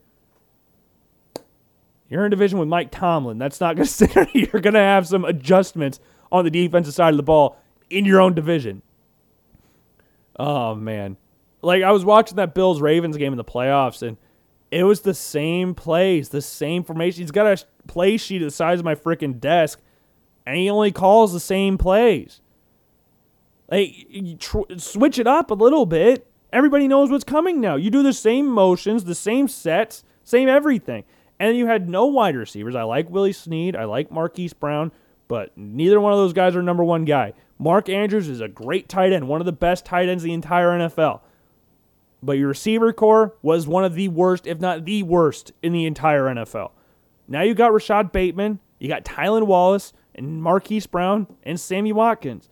[2.10, 3.40] You're in division with Mike Tomlin.
[3.40, 4.16] That's not going to sit.
[4.36, 6.00] You're going to have some adjustments
[6.32, 7.58] on the defensive side of the ball
[7.94, 8.82] in your own division.
[10.38, 11.18] Oh man,
[11.62, 14.18] like I was watching that Bills Ravens game in the playoffs, and
[14.72, 17.22] it was the same plays, the same formation.
[17.22, 19.80] He's got a play sheet the size of my freaking desk,
[20.46, 22.42] and he only calls the same plays.
[23.70, 24.08] Like,
[24.40, 26.28] tr- switch it up a little bit.
[26.52, 27.76] Everybody knows what's coming now.
[27.76, 31.04] You do the same motions, the same sets, same everything.
[31.40, 32.76] And you had no wide receivers.
[32.76, 33.76] I like Willie Snead.
[33.76, 34.92] I like Marquise Brown,
[35.28, 37.34] but neither one of those guys are number one guy.
[37.64, 40.34] Mark Andrews is a great tight end, one of the best tight ends in the
[40.34, 41.22] entire NFL.
[42.22, 45.86] But your receiver core was one of the worst, if not the worst, in the
[45.86, 46.72] entire NFL.
[47.26, 52.50] Now you got Rashod Bateman, you got Tylan Wallace, and Marquise Brown, and Sammy Watkins.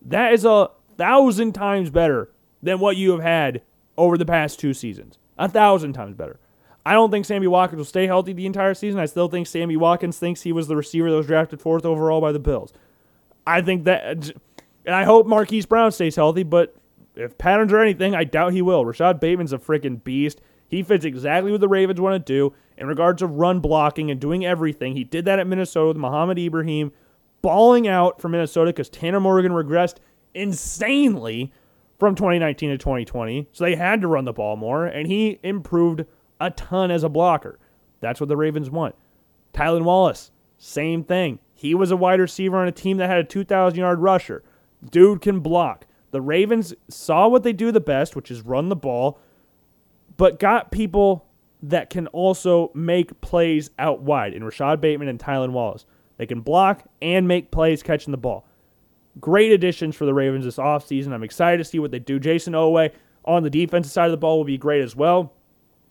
[0.00, 2.30] That is a thousand times better
[2.62, 3.62] than what you have had
[3.98, 5.18] over the past two seasons.
[5.38, 6.38] A thousand times better.
[6.86, 9.00] I don't think Sammy Watkins will stay healthy the entire season.
[9.00, 12.20] I still think Sammy Watkins thinks he was the receiver that was drafted fourth overall
[12.20, 12.72] by the Bills.
[13.44, 14.30] I think that,
[14.84, 16.74] and I hope Marquise Brown stays healthy, but
[17.14, 18.84] if patterns are anything, I doubt he will.
[18.84, 20.40] Rashod Bateman's a freaking beast.
[20.66, 24.18] He fits exactly what the Ravens want to do in regards to run blocking and
[24.18, 24.96] doing everything.
[24.96, 26.92] He did that at Minnesota with Mohamed Ibrahim,
[27.42, 29.96] balling out for Minnesota because Tanner Morgan regressed
[30.34, 31.52] insanely
[31.98, 33.48] from 2019 to 2020.
[33.52, 36.06] So they had to run the ball more, and he improved
[36.40, 37.58] a ton as a blocker.
[38.00, 38.94] That's what the Ravens want.
[39.52, 41.38] Tylan Wallace, same thing.
[41.54, 44.42] He was a wide receiver on a team that had a 2,000 yard rusher.
[44.90, 45.86] Dude can block.
[46.10, 49.18] The Ravens saw what they do the best, which is run the ball,
[50.16, 51.26] but got people
[51.62, 55.86] that can also make plays out wide in Rashod Bateman and Tylan Wallace.
[56.16, 58.46] They can block and make plays catching the ball.
[59.20, 61.12] Great additions for the Ravens this offseason.
[61.12, 62.18] I'm excited to see what they do.
[62.18, 62.92] Jayson Oweh
[63.24, 65.32] on the defensive side of the ball will be great as well.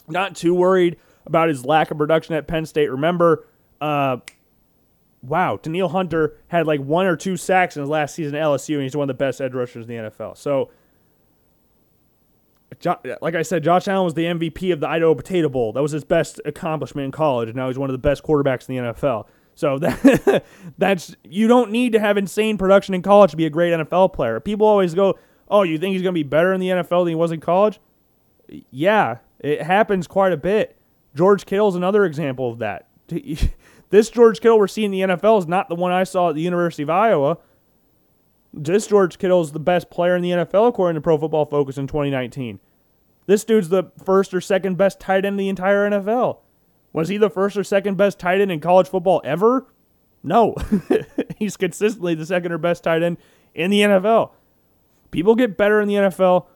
[0.07, 2.89] Not too worried about his lack of production at Penn State.
[2.89, 3.47] Remember,
[3.79, 4.17] uh,
[5.21, 8.75] wow, Danielle Hunter had like one or two sacks in his last season at LSU,
[8.75, 10.37] and he's one of the best edge rushers in the NFL.
[10.37, 10.71] So,
[13.21, 15.73] like I said, Josh Allen was the MVP of the Idaho Potato Bowl.
[15.73, 18.67] That was his best accomplishment in college, and now he's one of the best quarterbacks
[18.67, 19.27] in the NFL.
[19.53, 20.43] So that,
[20.77, 24.13] that's you don't need to have insane production in college to be a great NFL
[24.13, 24.39] player.
[24.39, 25.19] People always go,
[25.49, 27.41] "Oh, you think he's going to be better in the NFL than he was in
[27.41, 27.79] college?"
[28.71, 30.77] Yeah, it happens quite a bit.
[31.15, 32.87] George Kittle's another example of that.
[33.91, 36.35] This George Kittle we're seeing in the NFL is not the one I saw at
[36.35, 37.37] the University of Iowa.
[38.53, 41.77] This George Kittle is the best player in the NFL according to Pro Football Focus
[41.77, 42.59] in 2019.
[43.27, 46.39] This dude's the first or second best tight end in the entire NFL.
[46.93, 49.67] Was he the first or second best tight end in college football ever?
[50.23, 50.55] No.
[51.37, 53.17] He's consistently the second or best tight end
[53.53, 54.31] in the NFL.
[55.11, 56.47] People get better in the NFL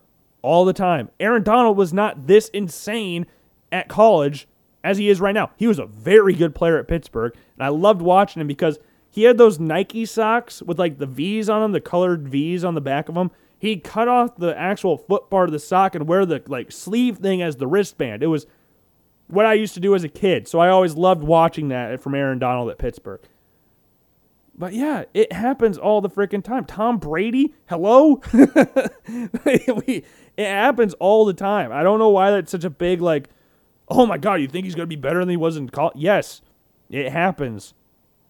[0.42, 1.10] all the time.
[1.20, 3.26] Aaron Donald was not this insane
[3.72, 4.48] at college
[4.86, 5.50] as he is right now.
[5.58, 8.78] He was a very good player at Pittsburgh, and I loved watching him because
[9.10, 12.76] he had those Nike socks with like the V's on them, the colored V's on
[12.76, 13.32] the back of them.
[13.58, 17.18] He'd cut off the actual foot part of the sock and wear the like sleeve
[17.18, 18.22] thing as the wristband.
[18.22, 18.46] It was
[19.28, 22.14] what I used to do as a kid, so I always loved watching that from
[22.14, 23.22] Aaron Donald at Pittsburgh.
[24.58, 26.64] But yeah, it happens all the freaking time.
[26.64, 28.22] Tom Brady, hello?
[28.34, 30.06] it
[30.38, 31.72] happens all the time.
[31.72, 33.30] I don't know why that's such a big, like,
[33.90, 35.96] oh my God, you think he's going to be better than he was in college?
[35.96, 36.42] Yes,
[36.90, 37.74] it happens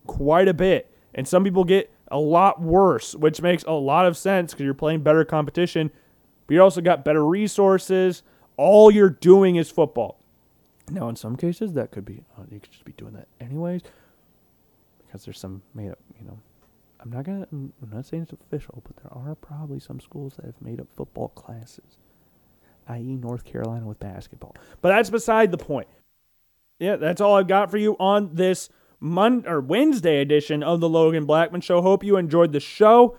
[0.08, 0.92] quite a bit.
[1.14, 4.74] And some people get a lot worse, which makes a lot of sense because you're
[4.74, 5.92] playing better competition,
[6.48, 8.24] but you also got better resources.
[8.58, 10.20] All you're doing is football.
[10.90, 13.82] Now, in some cases, that could be, oh, you could just be doing that anyways
[15.06, 16.40] because there's some made up, you know.
[17.00, 17.48] I'm not gonna.
[17.52, 20.88] I'm not saying it's official, but there are probably some schools that have made up
[20.96, 21.98] football classes,
[22.88, 24.56] i.e., North Carolina with basketball.
[24.82, 25.88] But that's beside the point.
[26.80, 28.70] Yeah, that's all I've got for you on this
[29.00, 31.82] Monday or Wednesday edition of the Logan Blackman Show.
[31.82, 33.18] Hope you enjoyed the show,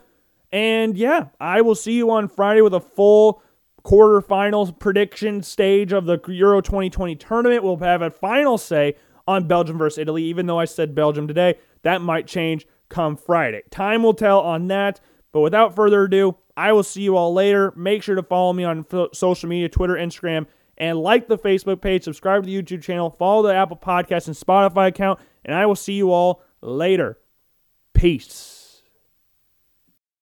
[0.51, 3.41] and yeah, I will see you on Friday with a full
[3.83, 7.63] quarterfinals prediction stage of the Euro 2020 tournament.
[7.63, 8.95] We'll have a final say
[9.27, 11.55] on Belgium versus Italy, even though I said Belgium today.
[11.83, 13.63] That might change come Friday.
[13.69, 14.99] Time will tell on that.
[15.37, 17.71] But without further ado, I will see you all later.
[17.75, 20.47] Make sure to follow me on social media Twitter, Instagram,
[20.79, 24.35] and like the Facebook page, subscribe to the YouTube channel, follow the Apple Podcast and
[24.35, 27.19] Spotify account, and I will see you all later.
[27.93, 28.56] Peace.